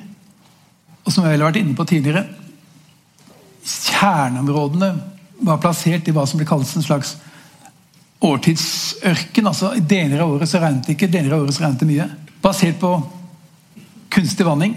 [1.04, 2.24] Og som jeg har vært inne på tidligere,
[3.66, 4.90] kjerneområdene
[5.46, 7.16] var plassert i hva som ble kalt en slags
[8.26, 9.46] årtidsørken.
[9.46, 12.08] altså deler av året så regnet det ikke, deler av året så regnet det mye.
[12.42, 12.96] Basert på
[14.10, 14.74] kunstig vanning.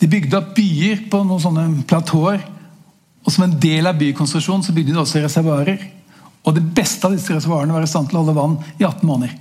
[0.00, 2.44] De bygde opp byer på noen sånne platåer.
[3.26, 5.80] Og som en del av bykonstruksjonen så bygde de også reservoarer.
[6.46, 9.02] Og det beste av disse reservoarene var i stand til å holde vann i 18
[9.08, 9.34] måneder.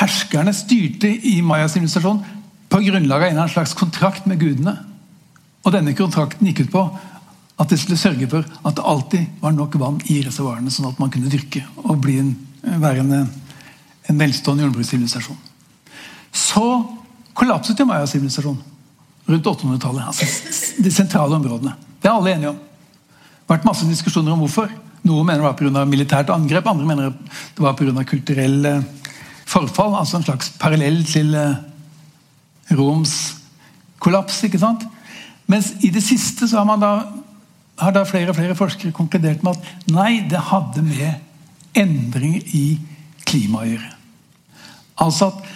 [0.00, 2.38] Herskerne styrte i Maya-sivilisasjonen
[2.70, 4.74] på grunnlag av en slags kontrakt med gudene.
[5.66, 6.84] Og denne kontrakten gikk ut på
[7.60, 11.00] at de skulle sørge for at det alltid var nok vann i reservoarene, sånn at
[11.02, 12.32] man kunne dyrke og en,
[12.80, 13.28] være en,
[14.08, 15.36] en velstående jordbrukssivilisasjon.
[16.32, 16.64] Så
[17.40, 18.60] kollapset jo Maya-sivilisasjonen
[19.30, 20.06] rundt 800-tallet.
[20.10, 21.74] Altså de sentrale områdene.
[22.00, 22.60] Det er alle enige om.
[22.60, 24.70] Det har vært masse diskusjoner om hvorfor.
[25.06, 25.84] Noen mener det var pga.
[25.88, 27.12] militært angrep, andre mener
[27.56, 28.04] det var pga.
[28.04, 28.82] kulturell eh,
[29.48, 29.96] forfall.
[29.98, 33.14] Altså en slags parallell til eh, Roms
[33.98, 34.42] kollaps.
[34.44, 34.84] ikke sant?
[35.50, 36.92] Mens i det siste så har man da
[37.80, 42.66] har da flere og flere forskere konkludert med at nei, det hadde med endringer i
[43.24, 43.90] klimaet å gjøre.
[45.00, 45.48] Altså at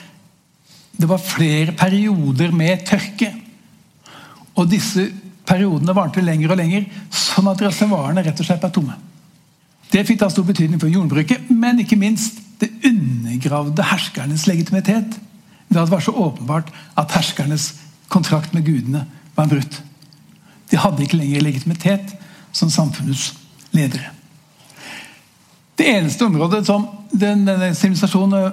[0.97, 3.31] det var flere perioder med tørke.
[4.55, 5.09] Og disse
[5.47, 8.97] periodene varte lenger og lenger, sånn at reservoarene rett og slett ble tomme.
[9.91, 15.19] Det fikk da stor betydning for jordbruket, men ikke minst det undergravde herskernes legitimitet.
[15.75, 17.73] At det var så åpenbart at herskernes
[18.09, 19.81] kontrakt med gudene var brutt.
[20.71, 22.15] De hadde ikke lenger legitimitet
[22.55, 23.33] som samfunnets
[23.75, 24.13] ledere.
[25.75, 28.53] Det eneste området som den, denne sivilisasjonen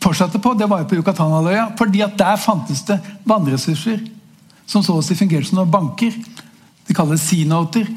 [0.00, 1.76] fortsatte på, det var jo på Yucatán-halvøya.
[1.78, 4.00] fordi at der fantes det vannressurser
[4.66, 6.14] som så å si fungerte som noen banker.
[6.86, 7.88] De kalles seanoter.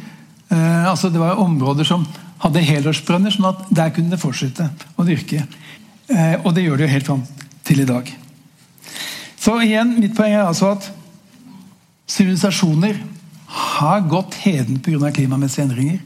[0.49, 2.05] Eh, altså det var områder som
[2.43, 5.45] hadde helårsbrønner, sånn at der kunne det fortsette å dyrke.
[6.09, 7.23] Eh, og det gjør det jo helt fram
[7.63, 8.09] til i dag.
[9.39, 10.89] Så igjen, mitt poeng er altså at
[12.09, 12.99] sivilisasjoner
[13.53, 15.11] har gått heden pga.
[15.11, 15.99] klimamessige endringer.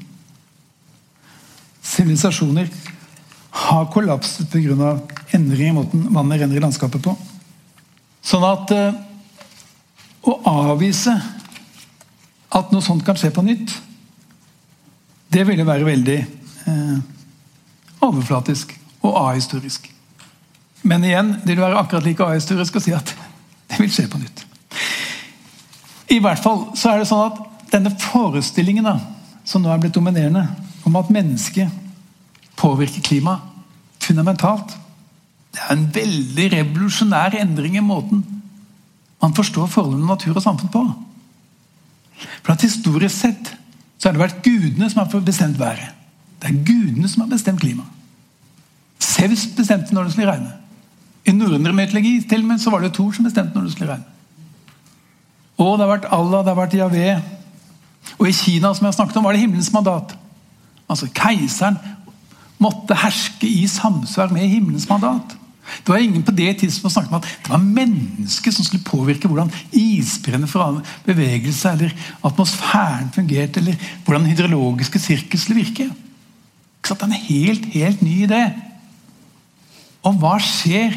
[1.81, 2.69] Sivilisasjoner
[3.49, 4.99] har kollapset pga.
[5.31, 7.15] endring i måten vannet renner i landskapet på.
[8.23, 8.95] Sånn at eh,
[10.27, 11.13] å avvise
[12.49, 13.73] at noe sånt kan skje på nytt,
[15.31, 16.97] det ville være veldig eh,
[18.03, 18.73] overflatisk
[19.03, 19.89] og ahistorisk.
[20.87, 23.11] Men igjen, det vil være akkurat like ahistorisk å si at
[23.71, 24.45] det vil skje på nytt.
[26.15, 28.95] I hvert fall så er det sånn at denne forestillingen da,
[29.47, 30.45] som nå er blitt dominerende,
[30.87, 31.86] om at mennesket
[32.57, 33.53] påvirker klimaet
[34.03, 34.75] fundamentalt
[35.53, 38.25] Det er en veldig revolusjonær endring i måten
[39.21, 40.81] man forstår forholdet mellom natur og samfunn på.
[42.45, 43.53] For at Historisk sett
[43.97, 45.89] så har det vært gudene som har bestemt været.
[46.37, 47.89] Det er gudene som har bestemt klimaet.
[49.01, 50.53] Sevs bestemte når det skulle regne.
[51.25, 53.91] I norrøn mytologi til og med, så var det Thor som bestemte når det skulle
[53.95, 54.05] regne.
[55.57, 57.07] Og det har vært Allah, det har vært Javé.
[58.19, 60.13] Og i Kina som jeg snakket om, var det himmelens mandat.
[60.87, 61.79] Altså Keiseren
[62.61, 65.35] måtte herske i samsvar med himmelens mandat.
[65.83, 69.27] Det var ingen på det tidspunktet snakket om at det var mennesket som skulle påvirke
[69.27, 70.47] hvordan isbreene
[71.05, 75.89] beveget seg, eller atmosfæren fungerte, eller hvordan den hydrologiske sirkel skulle virke.
[76.87, 78.43] Det er en helt, helt ny idé.
[80.07, 80.95] Og hva skjer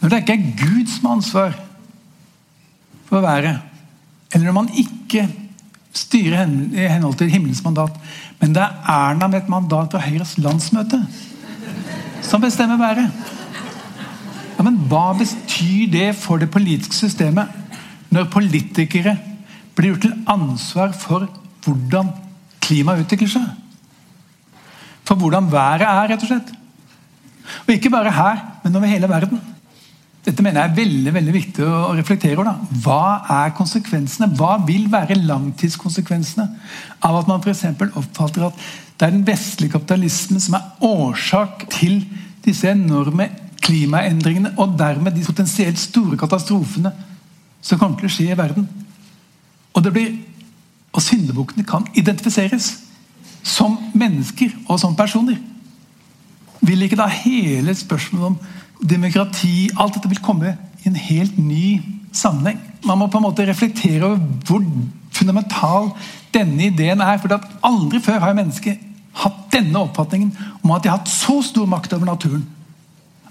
[0.00, 1.56] når det ikke er Gud som har ansvar
[3.08, 3.56] for å være?
[4.30, 5.26] Eller når man ikke
[5.94, 7.98] styrer i henhold til himmelens mandat,
[8.44, 10.98] men det er Erna med et mandat fra Høyres landsmøte
[12.24, 13.06] som bestemmer været?
[14.58, 17.48] Ja, men hva betyr det for det politiske systemet
[18.12, 19.16] når politikere
[19.74, 21.24] blir gjort til ansvar for
[21.64, 22.12] hvordan
[22.60, 23.48] klimaet utvikler seg?
[25.08, 26.52] For hvordan været er, rett og slett.
[27.64, 29.40] Og ikke bare her, men over hele verden.
[30.24, 32.48] Dette mener jeg er veldig veldig viktig å reflektere over.
[32.48, 32.78] Da.
[32.84, 33.00] Hva
[33.42, 34.30] er konsekvensene?
[34.38, 36.46] Hva vil være langtidskonsekvensene
[37.04, 37.66] av at man f.eks.
[37.92, 38.62] oppfatter at
[38.94, 42.00] det er den vestlige kapitalismen som er årsak til
[42.44, 43.28] disse enorme
[43.64, 46.92] klimaendringene, og dermed de potensielt store katastrofene
[47.64, 48.66] som kommer til å skje i verden.
[49.74, 50.12] Og, blir,
[50.92, 52.70] og syndebukkene kan identifiseres
[53.44, 55.40] som mennesker og som personer.
[56.64, 58.38] Vil ikke da hele spørsmålet om
[58.84, 61.80] demokrati Alt dette vil komme i en helt ny
[62.12, 62.60] sammenheng.
[62.84, 64.64] Man må på en måte reflektere over hvor
[65.14, 65.90] fundamental
[66.34, 67.20] denne ideen er.
[67.22, 67.32] For
[67.64, 68.82] aldri før har mennesket
[69.24, 70.32] hatt denne oppfatningen
[70.62, 72.44] om at de har hatt så stor makt over naturen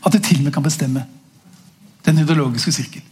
[0.04, 1.06] at de til og med kan bestemme
[2.06, 3.04] den ideologiske sirkel.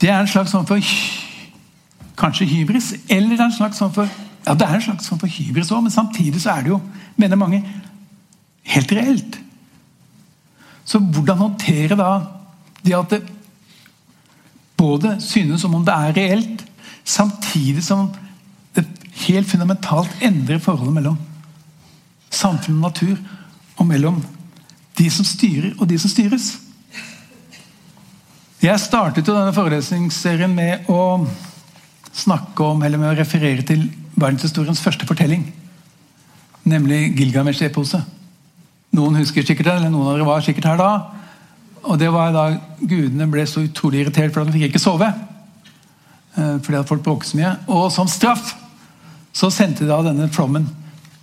[0.00, 0.80] Det er en slags form for
[2.16, 4.08] kanskje hybris, eller en slags form for
[4.46, 6.80] ja, det er en slags form for hybris òg, men samtidig så er det jo,
[7.16, 7.62] mener mange,
[8.62, 9.38] helt reelt.
[10.94, 12.10] Så hvordan håndtere da
[12.84, 13.24] det at det
[14.78, 16.60] både synes som om det er reelt,
[17.04, 18.12] samtidig som
[18.76, 18.84] det
[19.24, 21.18] helt fundamentalt endrer forholdet mellom
[22.30, 23.18] samfunn og natur,
[23.74, 24.22] og mellom
[24.98, 26.52] de som styrer, og de som styres?
[28.62, 31.26] Jeg startet jo denne forelesningsserien med å
[32.14, 35.48] snakke om, eller med å referere til verdenshistoriens første fortelling.
[36.70, 38.06] Nemlig Gilgamesh-eposet.
[38.94, 40.90] Noen husker sikkert det, eller noen av dere var sikkert her da.
[41.84, 42.46] Og det var da
[42.80, 45.08] Gudene ble så utrolig irritert fordi de fikk ikke sove.
[46.34, 47.52] Eh, fordi at folk bråket så mye.
[47.68, 48.54] Og som straff
[49.34, 50.68] så sendte de da denne flommen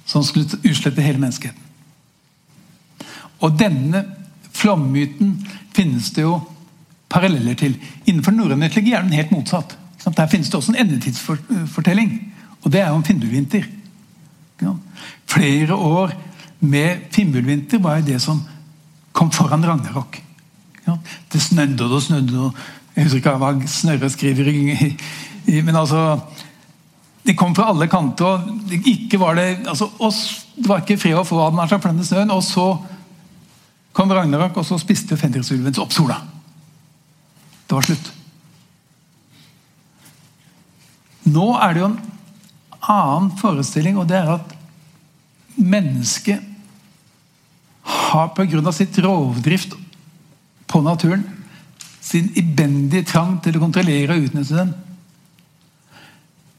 [0.06, 1.70] som skulle utslette hele menneskeheten.
[3.42, 4.04] Og denne
[4.54, 5.38] flommyten
[5.74, 6.36] finnes det jo
[7.12, 7.78] paralleller til.
[8.06, 9.78] Innenfor norrøn mytologi er den helt motsatt.
[10.06, 12.12] Der finnes det også en endetidsfortelling.
[12.62, 13.66] Og det er jo en finnbullvinter.
[15.32, 16.14] Flere år
[16.62, 18.42] med Fimbulvinter var det som
[19.12, 20.22] kom foran Ragnarok.
[21.32, 22.56] Det snødde og det snødde og
[22.96, 24.96] Jeg husker ikke hva Snørre skriver i,
[25.62, 26.20] Men altså
[27.24, 28.26] Det kom fra alle kanter.
[28.26, 32.32] og ikke var Det altså, oss, det var ikke fred og få av denne snøen.
[32.32, 32.78] Og så
[33.94, 36.18] kom Ragnarok, og så spiste Fenrisulven opp sola.
[37.68, 38.12] Det var slutt.
[41.24, 42.00] Nå er det jo en
[42.82, 44.56] annen forestilling, og det er at
[45.56, 46.51] mennesket
[47.92, 48.72] har pga.
[48.72, 49.76] sitt rovdrift
[50.68, 51.24] på naturen,
[52.02, 54.74] sin ibendige trang til å kontrollere og utnytte den,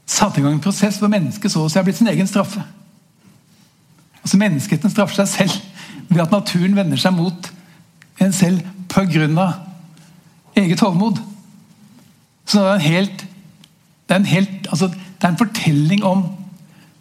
[0.06, 2.62] satt i gang en prosess hvor mennesket så å si blitt sin egen straffe.
[4.22, 7.48] Altså Menneskeheten straffer seg selv ved at naturen vender seg mot
[8.22, 8.60] en selv
[8.92, 9.48] pga.
[10.54, 11.18] eget hovmod.
[12.46, 13.26] Så det er en helt,
[14.06, 16.24] det er en helt altså, det er en fortelling om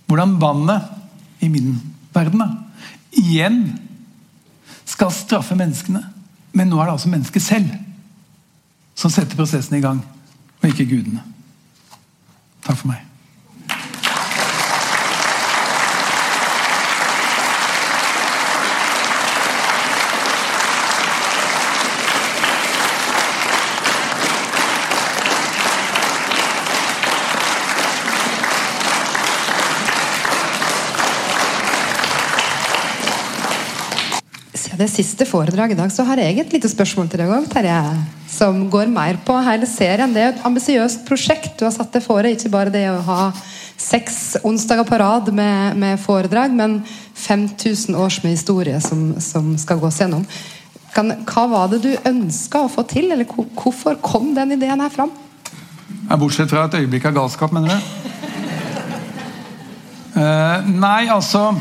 [0.08, 0.82] hvordan vannet,
[1.42, 1.80] i min
[2.14, 2.48] verden, da,
[3.18, 3.80] igjen
[5.02, 6.04] skal straffe menneskene.
[6.54, 7.70] Men nå er det altså mennesket selv
[8.95, 10.02] som setter prosessen i gang,
[10.62, 11.24] og ikke gudene.
[12.62, 12.99] Takk for meg.
[34.82, 37.78] Det siste foredraget i dag, så har jeg et lite spørsmål til deg òg, Terje.
[38.32, 40.14] Som går mer på hele serien.
[40.14, 42.32] Det er et ambisiøst prosjekt du har satt deg fore.
[42.34, 43.20] Ikke bare det å ha
[43.82, 46.80] seks onsdager på rad med, med foredrag, men
[47.22, 50.26] 5000 års med historie som, som skal gås gjennom.
[50.96, 54.92] Kan, hva var det du ønska å få til, eller hvorfor kom den ideen her
[54.94, 55.14] fram?
[56.12, 58.10] Bortsett fra et øyeblikk av galskap, mener du?
[60.18, 61.52] uh, nei, altså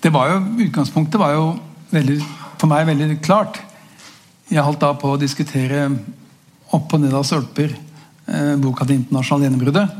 [0.00, 1.50] det var jo, Utgangspunktet var jo
[1.90, 2.18] veldig,
[2.58, 3.60] for meg veldig klart.
[4.50, 5.84] Jeg holdt da på å diskutere
[6.74, 9.96] opp og ned av sølper eh, boka 'Det internasjonale gjennombruddet'.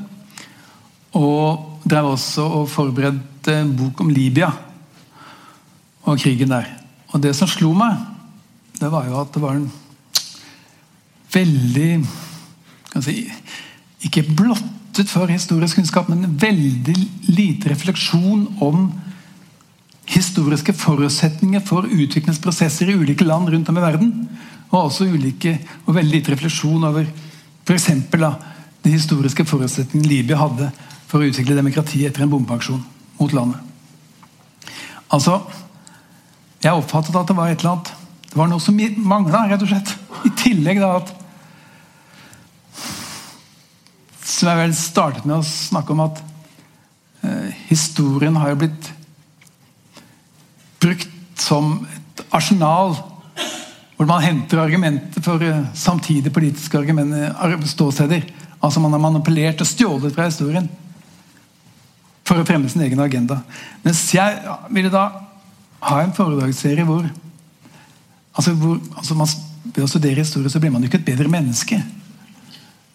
[1.18, 4.50] Og drev også og forberedte en bok om Libya
[6.06, 6.66] og krigen der.
[7.12, 7.96] Og det som slo meg,
[8.80, 9.70] det var jo at det var en
[11.32, 12.06] veldig
[13.02, 13.30] si,
[14.02, 16.96] Ikke blottet for historisk kunnskap, men veldig
[17.28, 18.86] lite refleksjon om
[20.10, 24.12] historiske forutsetninger for utviklingsprosesser i ulike land rundt om i verden.
[24.70, 25.56] Og også ulike,
[25.86, 27.06] og veldig lite refleksjon over
[27.66, 27.88] f.eks.
[28.82, 30.70] de historiske forutsetningene Libya hadde
[31.10, 32.82] for å utvikle demokrati etter en bombeaksjon
[33.20, 33.58] mot landet.
[35.10, 35.40] Altså,
[36.60, 37.94] Jeg oppfattet at det var et eller annet
[38.30, 39.90] det var noe som mangla, rett og slett.
[40.22, 41.16] I tillegg da at
[44.22, 46.20] Som jeg vel startet med å snakke om at
[47.26, 48.90] eh, historien har jo blitt
[50.80, 51.08] brukt
[51.40, 52.96] som et arsenal
[54.00, 56.78] hvor man henter argumenter for uh, samtidige politiske
[57.68, 58.22] ståsteder.
[58.62, 60.68] Altså Man har manipulert og stjålet fra historien
[62.24, 63.42] for å fremme sin egen agenda.
[63.82, 65.04] Mens jeg ville da
[65.80, 67.04] ha en foredragsserie hvor
[68.36, 69.28] altså, hvor, altså man,
[69.74, 71.76] Ved å studere historie så blir man ikke et bedre menneske.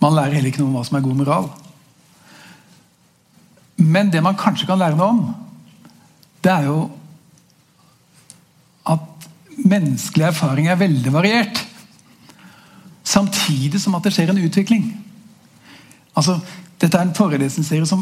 [0.01, 1.45] Man lærer heller ikke noe om hva som er god moral.
[3.77, 5.21] Men det man kanskje kan lære noe om,
[6.43, 6.79] det er jo
[8.85, 9.29] at
[9.65, 11.61] menneskelig erfaring er veldig variert.
[13.05, 14.89] Samtidig som at det skjer en utvikling.
[16.15, 16.39] Altså,
[16.81, 18.01] Dette er en forelesningsserie som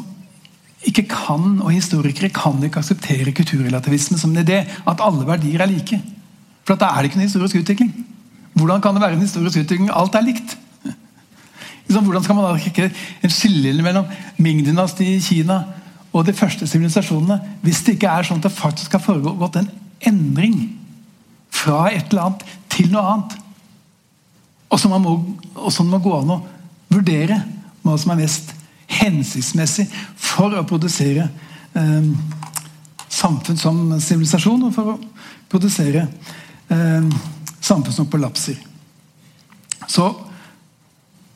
[0.83, 4.63] ikke kan, og historikere kan ikke akseptere kulturrelativisme som en idé.
[4.89, 5.99] At alle verdier er like.
[6.65, 7.93] For da er det ikke en historisk utvikling.
[8.53, 9.91] Hvordan kan det være en historisk utvikling?
[9.93, 10.57] Alt er likt.
[11.87, 12.89] Hvordan skal man da ikke
[13.23, 14.05] en skillelinje mellom
[14.37, 15.59] Ming-dynastiet i Kina
[16.13, 19.69] og de første sivilisasjonene hvis det ikke er sånn at det faktisk har foregått en
[20.09, 20.57] endring
[21.53, 23.37] fra et eller annet til noe annet?
[24.73, 25.13] Og som, må,
[25.53, 26.41] og som må gå an å
[26.93, 27.39] vurdere
[27.83, 28.53] hva som er mest
[28.93, 29.85] hensiktsmessig
[30.19, 31.27] for å produsere
[31.77, 32.09] eh,
[33.13, 34.99] samfunn som sivilisasjon, og for å
[35.51, 36.07] produsere
[36.73, 37.09] eh,
[37.61, 38.57] samfunn som kollapser.
[39.87, 40.07] Så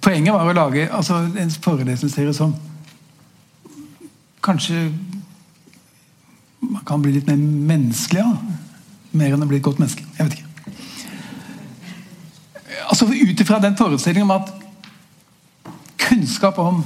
[0.01, 2.55] poenget var å lage altså, en forelesningsserie som
[4.43, 4.87] kanskje
[6.59, 8.37] man kan bli litt mer menneskelig av.
[8.37, 8.63] Ja.
[9.17, 10.05] Mer enn å bli et godt menneske.
[10.17, 10.43] Jeg vet ikke.
[12.87, 14.53] Altså Ut ifra den forestillingen om at
[16.07, 16.83] kunnskap om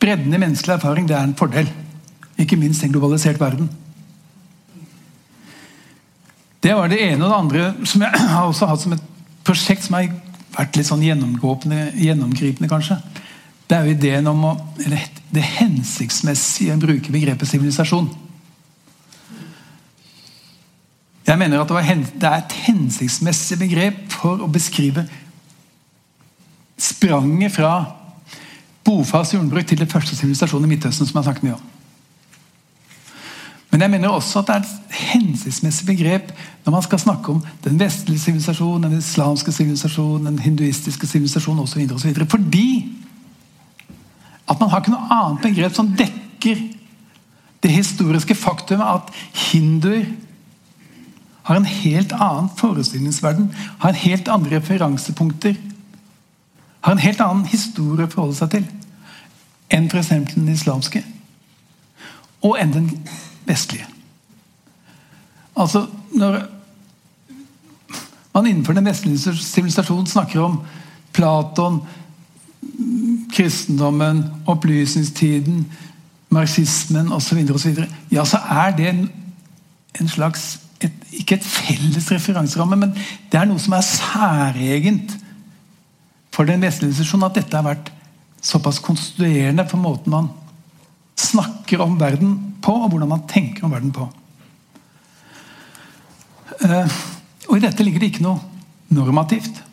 [0.00, 1.68] bredden i menneskelig erfaring det er en fordel.
[2.38, 3.68] Ikke minst en globalisert verden.
[6.62, 9.04] Det var det ene og det andre som jeg har også hatt som et
[9.46, 10.10] prosjekt som har
[10.56, 12.98] vært litt sånn gjennomgripende, kanskje.
[13.68, 15.04] Det er jo ideen om å, eller
[15.34, 18.08] det hensiktsmessige å bruke begrepet sivilisasjon.
[21.28, 25.04] Jeg mener at det, var, det er et hensiktsmessig begrep for å beskrive
[26.80, 27.72] spranget fra
[28.86, 31.66] bofast jordbruk til den første sivilisasjonen i Midtøsten, som jeg har snakket mye om.
[33.68, 36.30] Men jeg mener også at det er et hensiktsmessig begrep
[36.64, 41.84] når man skal snakke om den vestlige sivilisasjonen, den islamske sivilisasjonen, den hinduistiske sivilisasjonen osv.
[42.32, 42.70] Fordi
[44.48, 46.62] at man har ikke noe annet begrep som dekker
[47.62, 49.10] det historiske faktum at
[49.50, 50.06] hinduer
[51.48, 55.54] har en helt annen forestillingsverden, har en helt andre referansepunkter,
[56.80, 58.66] har en helt annen historie å forholde seg til
[59.72, 60.12] enn f.eks.
[60.34, 61.02] den islamske.
[62.44, 62.90] Og enn den
[63.48, 63.88] vestlige.
[65.58, 66.38] Altså, når
[68.34, 70.60] man innenfor den vestlige sivilisasjonen snakker om
[71.12, 71.80] Platon,
[73.34, 75.66] kristendommen, opplysningstiden,
[76.30, 77.40] marxismen osv.,
[78.12, 79.04] ja, så er det en,
[80.00, 82.92] en slags et, Ikke et felles referanseramme, men
[83.32, 85.16] det er noe som er særegent
[86.34, 87.90] for den vestlige institusjonen at dette har vært
[88.44, 90.28] såpass konstituerende for måten man
[91.18, 94.06] snakker om verden på, og hvordan man tenker om verden på.
[96.62, 96.86] Uh,
[97.48, 98.38] og I dette ligger det ikke noe
[98.94, 99.64] normativt.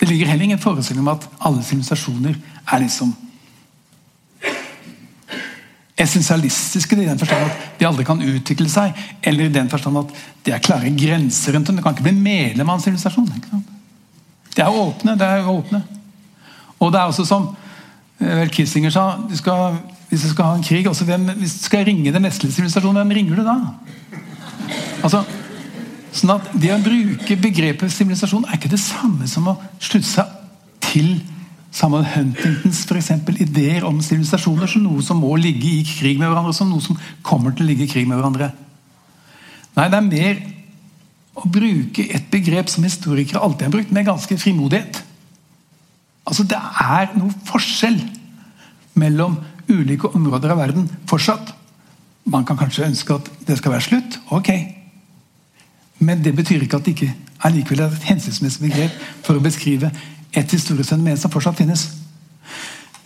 [0.00, 2.34] Det ligger heller ingen forestilling om at alle sivilisasjoner
[2.72, 3.12] er liksom
[6.00, 10.14] essensialistiske i den forstand at de aldri kan utvikle seg, eller i den forstand at
[10.46, 11.76] det er klare grenser rundt dem.
[11.76, 13.28] Du kan ikke bli medlem av en sivilisasjon.
[14.56, 15.16] De er åpne.
[15.18, 15.82] det er åpne.
[16.80, 17.50] Og det er også som
[18.20, 19.76] eh, vel Kissinger sa du skal,
[20.08, 23.16] Hvis du skal ha en krig hvem, Hvis du skal ringe den vestlige sivilisasjonen, hvem
[23.18, 23.58] ringer du da?
[25.02, 25.24] Altså,
[26.12, 30.38] sånn at Det å bruke begrepet sivilisasjon er ikke det samme som å slutte seg
[30.82, 31.20] til
[31.70, 36.26] Samuel Huntingtons for eksempel, ideer om sivilisasjoner som noe som må ligge i krig med
[36.26, 38.50] hverandre, som noe som kommer til å ligge i krig med hverandre.
[39.76, 40.40] Nei, det er mer
[41.38, 44.98] å bruke et begrep som historikere alltid har brukt, med ganske frimodighet.
[46.26, 48.00] Altså, Det er noe forskjell
[48.98, 49.38] mellom
[49.70, 51.54] ulike områder av verden fortsatt.
[52.26, 54.18] Man kan kanskje ønske at det skal være slutt.
[54.34, 54.50] Ok.
[56.00, 59.90] Men det betyr ikke at det ikke er likevel et hensiktsmessig begrep for å beskrive
[60.36, 61.86] et historisk fenomen som fortsatt finnes.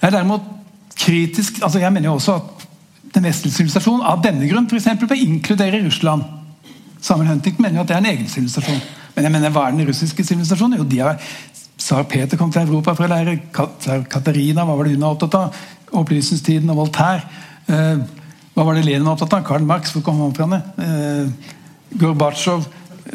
[0.01, 0.51] Jeg er derimot
[0.95, 2.65] kritisk altså Jeg mener jo også at
[3.15, 6.25] den vestlige sivilisasjonen av denne grunn for eksempel, å inkludere Russland.
[7.05, 8.81] Samuel Huntington mener jo at det er en egen sivilisasjon.
[9.15, 10.81] Men jeg mener, hva er den russiske sivilisasjonen?
[10.81, 11.21] Jo, de har
[11.79, 13.37] Tsar Peter kom til Europa for å lære.
[14.11, 15.59] Katarina, hva var det hun var opptatt av?
[16.01, 17.27] Opplysningstiden og Voltaire.
[17.71, 18.03] Eh,
[18.55, 19.45] hva var det Lenin var opptatt av?
[19.47, 20.61] Karl Marx, hvor kom han fra?
[20.83, 21.53] Eh,
[22.01, 22.67] Gorbatsjov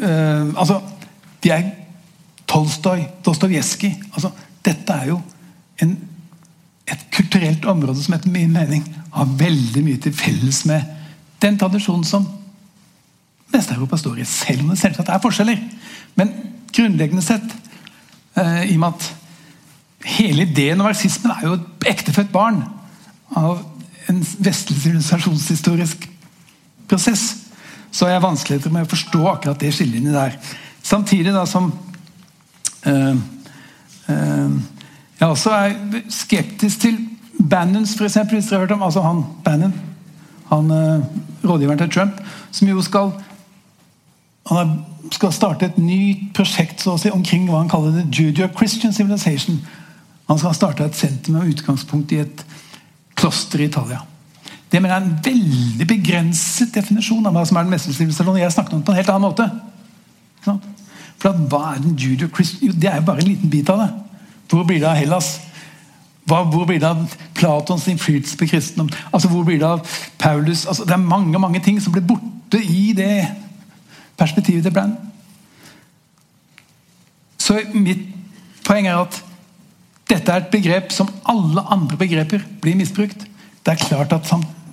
[0.02, 0.80] eh, Altså,
[1.42, 1.70] de er
[2.50, 4.32] Tolstoy, Dostojevskij altså,
[4.64, 5.20] Dette er jo
[5.82, 5.94] en,
[6.86, 8.84] et kulturelt område som etter min mening
[9.14, 10.82] har veldig mye til felles med
[11.42, 12.26] den tradisjonen som
[13.50, 14.26] Vest-Europa står i.
[14.28, 15.58] Selv om det selvsagt er forskjeller.
[16.14, 16.30] Men
[16.70, 17.54] grunnleggende sett,
[18.38, 19.08] uh, i og med at
[20.20, 22.60] hele ideen om marxismen er jo et ektefødt barn
[23.36, 23.64] av
[24.10, 26.06] en vestlig sivilisasjonshistorisk
[26.90, 27.39] prosess,
[27.90, 30.36] så er jeg vanskeligheter med å forstå akkurat det skillelinjet der.
[30.82, 31.72] Samtidig da som
[32.86, 33.16] øh,
[34.08, 34.50] øh,
[35.20, 36.98] jeg også er skeptisk til
[37.50, 39.74] Bannons, eksempel, hvis dere har hørt om altså han Bannon,
[40.48, 41.02] han øh,
[41.44, 42.20] rådgiveren til Trump,
[42.50, 43.12] som jo skal
[44.50, 44.80] han
[45.10, 49.60] skal starte et nytt prosjekt si, omkring hva han kaller det Judeo-Christian Civilization.
[50.30, 52.44] Han skal starte et senter med utgangspunkt i et
[53.18, 54.00] kloster i Italia.
[54.70, 58.38] Det mener jeg er en veldig begrenset definisjon av hva som er den sivilisasjonen.
[58.42, 59.48] Jeg snakket om det på en helt annen måte.
[61.20, 62.76] For hva er den judeo-christian?
[62.78, 63.88] Det er jo bare en liten bit av det.
[64.50, 65.40] Hvor blir det av Hellas?
[66.30, 68.90] Hvor blir det av Platons innflytelse på kristendom?
[69.12, 69.86] Altså, hvor blir Det av
[70.18, 70.66] Paulus?
[70.66, 73.26] Altså, det er mange mange ting som blir borte i det
[74.18, 74.94] perspektivet til Brann.
[77.38, 78.06] Så mitt
[78.64, 79.18] poeng er at
[80.10, 83.26] dette er et begrep som alle andre begreper blir misbrukt.
[83.66, 84.26] Det er klart at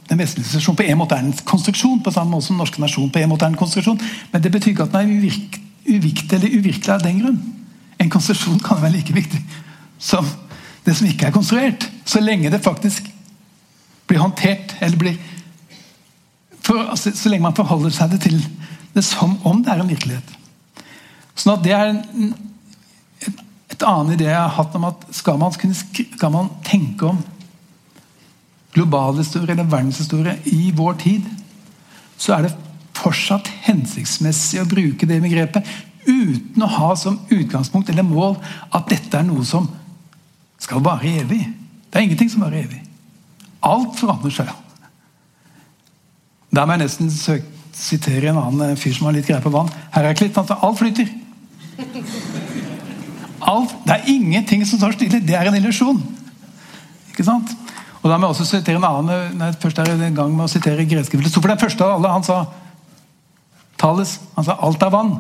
[0.08, 2.82] den vestlige sivilisasjon på en måte er en konstruksjon, på samme måte som den norske
[2.82, 4.00] nasjon på en måte er en konstruksjon,
[4.32, 7.40] men det betyr ikke at den er uvirk, uviktig eller uvirkelig av den grunn.
[8.00, 9.42] En konstruksjon kan være like viktig
[10.00, 10.28] som
[10.86, 13.10] det som ikke er konstruert, så lenge det faktisk
[14.08, 15.18] blir håndtert eller blir
[16.64, 18.38] for, altså, Så lenge man forholder seg det til
[18.96, 20.32] det som om det er en virkelighet.
[21.36, 22.32] Sånn at det er en,
[23.24, 23.42] et,
[23.72, 27.22] et annet idé jeg har hatt om at skal man, skal man tenke om
[28.78, 31.26] globalhistorie eller verdenshistorie i vår tid,
[32.18, 32.56] så er det
[32.98, 35.68] fortsatt hensiktsmessig å bruke det begrepet
[36.08, 38.38] uten å ha som utgangspunkt eller mål
[38.72, 39.68] at dette er noe som
[40.62, 41.44] skal vare evig.
[41.90, 42.80] Det er ingenting som varer evig.
[43.66, 44.50] Alt forandrer seg.
[46.54, 49.70] Da må jeg nesten søke sitere en annen fyr som har litt greie på vann.
[49.94, 50.38] Heraklit.
[50.38, 51.12] Altså, alt flyter.
[53.48, 55.22] Alt, det er ingenting som står stille.
[55.22, 56.00] Det er en illusjon.
[57.12, 57.54] Ikke sant?
[58.04, 60.52] Og da må jeg også sitere en annen nei, først er i gang med å
[60.52, 61.54] sitere greske filosofer.
[61.54, 62.46] Den første av alle, han sa
[63.78, 65.20] Thales, han sa 'alt er vann'.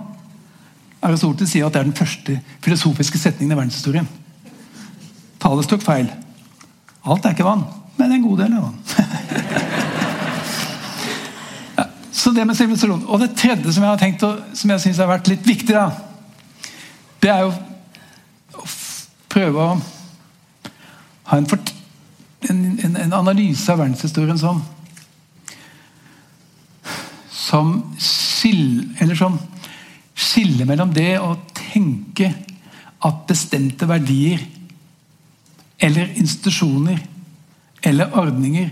[1.02, 4.08] Aristoteles sier at det er den første filosofiske setningen i verdenshistorien.
[5.40, 6.10] Thales tok feil.
[7.06, 7.66] Alt er ikke vann,
[7.98, 8.80] men en god del er vann.
[12.18, 13.06] Så det med sivilisasjon.
[13.08, 14.24] Og det tredje som jeg har tenkt,
[14.54, 15.92] som jeg syns har vært litt viktig, da,
[17.22, 17.54] det er jo
[18.58, 18.66] å
[19.30, 19.78] prøve å
[21.30, 21.77] ha en, en,
[23.08, 24.62] en, analyse av verdenshistorien som
[27.48, 27.70] som
[28.02, 29.38] skiller, som
[30.18, 32.34] skiller mellom det å tenke
[33.08, 34.42] at bestemte verdier
[35.78, 37.00] eller institusjoner
[37.88, 38.72] eller ordninger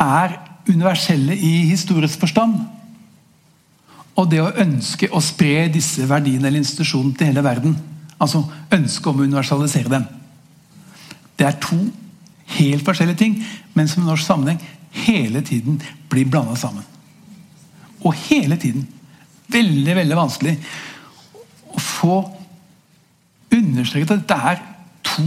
[0.00, 2.56] er universelle i historisk forstand.
[4.18, 7.76] Og det å ønske å spre disse verdiene eller institusjonene til hele verden.
[8.18, 10.06] Altså ønske om å universalisere dem.
[11.38, 11.78] Det er to
[12.58, 13.38] helt forskjellige ting,
[13.74, 14.60] men som i norsk sammenheng
[15.04, 15.80] hele tiden
[16.10, 16.84] blir blanda sammen.
[18.04, 18.86] Og hele tiden.
[19.48, 20.54] Veldig, veldig vanskelig
[21.74, 22.20] å få
[23.54, 24.62] understreket at dette er
[25.04, 25.24] to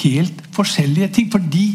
[0.00, 1.30] helt forskjellige ting.
[1.32, 1.68] Fordi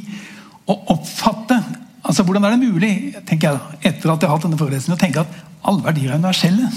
[0.70, 1.62] å oppfatte
[2.04, 5.00] Altså, Hvordan er det mulig tenker jeg etter at jeg har hatt denne forelesningen, å
[5.00, 6.68] tenke at alle verdier er universelle?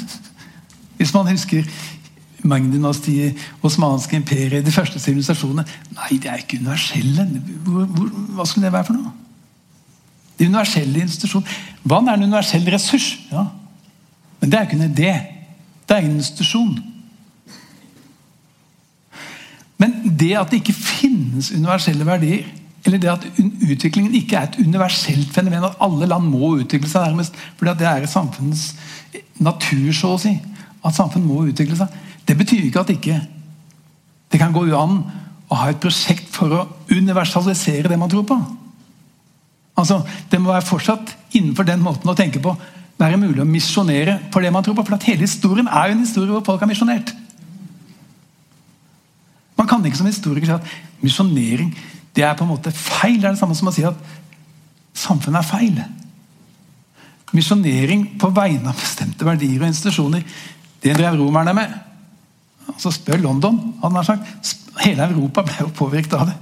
[1.00, 1.66] Hvis man husker
[2.44, 5.64] Magn-dynastiet, osmanske imperiet, de første sivilisasjonene
[5.96, 7.28] Nei, de er ikke universelle.
[7.64, 9.14] Hvor, hvor, hva skulle det være for noe?
[10.36, 11.62] De universelle institusjonene.
[11.88, 13.14] Vann er en universell ressurs.
[13.32, 13.46] ja.
[14.40, 15.14] Men det er ikke en idé.
[15.88, 16.76] Det er en institusjon.
[19.80, 22.44] Men det at det ikke finnes universelle verdier
[22.86, 23.24] eller det at
[23.66, 27.34] utviklingen ikke er et universelt fenomen, at alle land må utvikle seg nærmest.
[27.58, 28.74] fordi det er samfunnets
[29.42, 30.36] natur, så å si.
[30.84, 31.96] At samfunn må utvikle seg.
[32.26, 33.20] Det betyr ikke at ikke
[34.32, 34.98] det kan gå an
[35.46, 38.38] å ha et prosjekt for å universalisere det man tror på.
[39.76, 42.56] Altså, Det må være fortsatt innenfor den måten å tenke på
[42.96, 44.84] være mulig å misjonere for det man tror på.
[44.86, 47.12] For at hele historien er jo en historie hvor folk har misjonert.
[49.56, 51.74] Man kan ikke som historiker si at misjonering
[52.16, 53.20] det er på en måte feil.
[53.20, 53.98] Det er det samme som å si at
[54.96, 55.80] samfunnet er feil.
[57.36, 60.24] Misjonering på vegne av bestemte verdier og institusjoner,
[60.80, 61.74] det drev romerne med.
[62.72, 63.60] Altså Spør London.
[63.82, 64.56] hadde han sagt.
[64.82, 66.36] Hele Europa ble jo påvirket av det.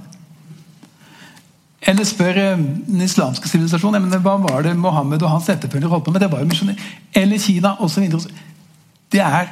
[1.85, 4.09] Eller spør eh, den islamske sivilisasjonen.
[4.23, 6.23] Hva var det Mohammed og hans etterfølgere holdt på med?
[6.23, 6.81] Det var jo misjonering.
[7.13, 8.07] Eller Kina osv.
[9.13, 9.51] Det er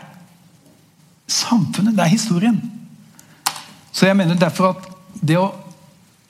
[1.30, 1.94] samfunnet.
[1.96, 2.58] Det er historien.
[3.94, 4.90] Så jeg mener derfor at
[5.22, 5.52] det å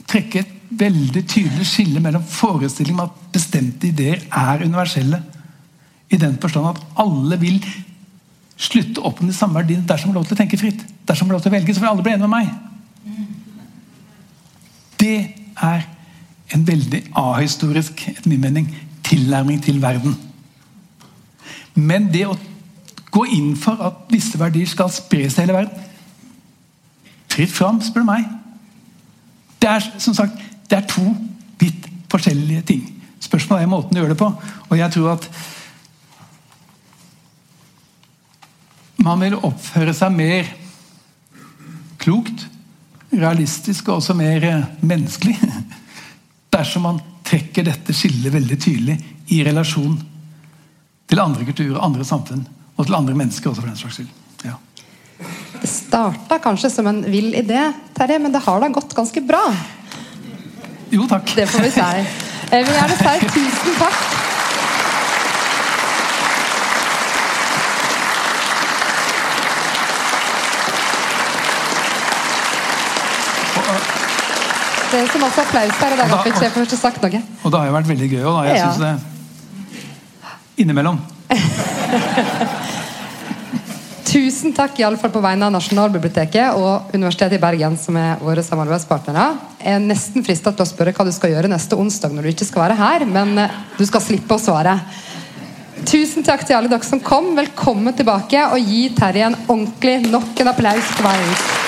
[0.09, 5.21] trekke et veldig tydelig skille mellom forestillingen om at bestemte ideer er universelle,
[6.11, 7.63] i den forstand at alle vil
[8.63, 10.83] slutte opp om de samme verdiene dersom de har lov til å tenke fritt.
[11.07, 12.47] Dersom de har lov til å velge, så vil alle bli enige med meg.
[15.03, 15.17] Det
[15.63, 15.83] er
[16.53, 18.69] en veldig ahistorisk etter min mening,
[19.03, 20.15] tilnærming til verden.
[21.73, 22.37] Men det å
[23.13, 25.89] gå inn for at visse verdier skal spres til hele verden
[27.33, 28.27] Fritt fram, spør du meg.
[29.57, 30.37] Det er som sagt,
[30.69, 31.01] det er to
[31.57, 32.83] vidt forskjellige ting.
[33.23, 34.27] Spørsmålet er måten du gjør det på.
[34.69, 35.25] Og jeg tror at
[39.03, 40.49] man vil oppføre seg mer
[42.01, 42.47] klokt,
[43.13, 45.35] realistisk og også mer eh, menneskelig
[46.53, 48.97] dersom man trekker dette skillet veldig tydelig
[49.33, 49.95] i relasjon
[51.09, 52.43] til andre kulturer, andre samfunn
[52.73, 54.09] og til andre mennesker også, for den slags skyld.
[54.43, 54.57] Ja.
[55.61, 57.61] Det starta kanskje som en vill idé,
[57.95, 59.43] Terje, men det har da gått ganske bra.
[60.93, 61.35] Jo, takk.
[61.37, 61.91] Det får vi si.
[62.53, 64.01] Jeg vil gjerne si tusen takk.
[75.11, 77.19] Som også applaus her og da at vi ikke får sagt noe.
[77.43, 78.69] Og det har jo vært veldig gøy òg, Jeg Ja.
[78.69, 78.93] syns det
[80.63, 80.99] Innimellom.
[84.13, 88.19] Tusen takk i alle fall på vegne av Nasjonalbiblioteket og Universitetet i Bergen, som er
[88.21, 89.23] våre samarbeidspartnere.
[89.63, 92.29] Jeg er nesten frista til å spørre hva du skal gjøre neste onsdag når du
[92.35, 94.75] ikke skal være her, men eh, du skal slippe å svare.
[95.89, 97.31] Tusen takk til alle dere som kom.
[97.35, 101.62] Velkommen tilbake, og gi Terje en ordentlig nok en applaus på veien.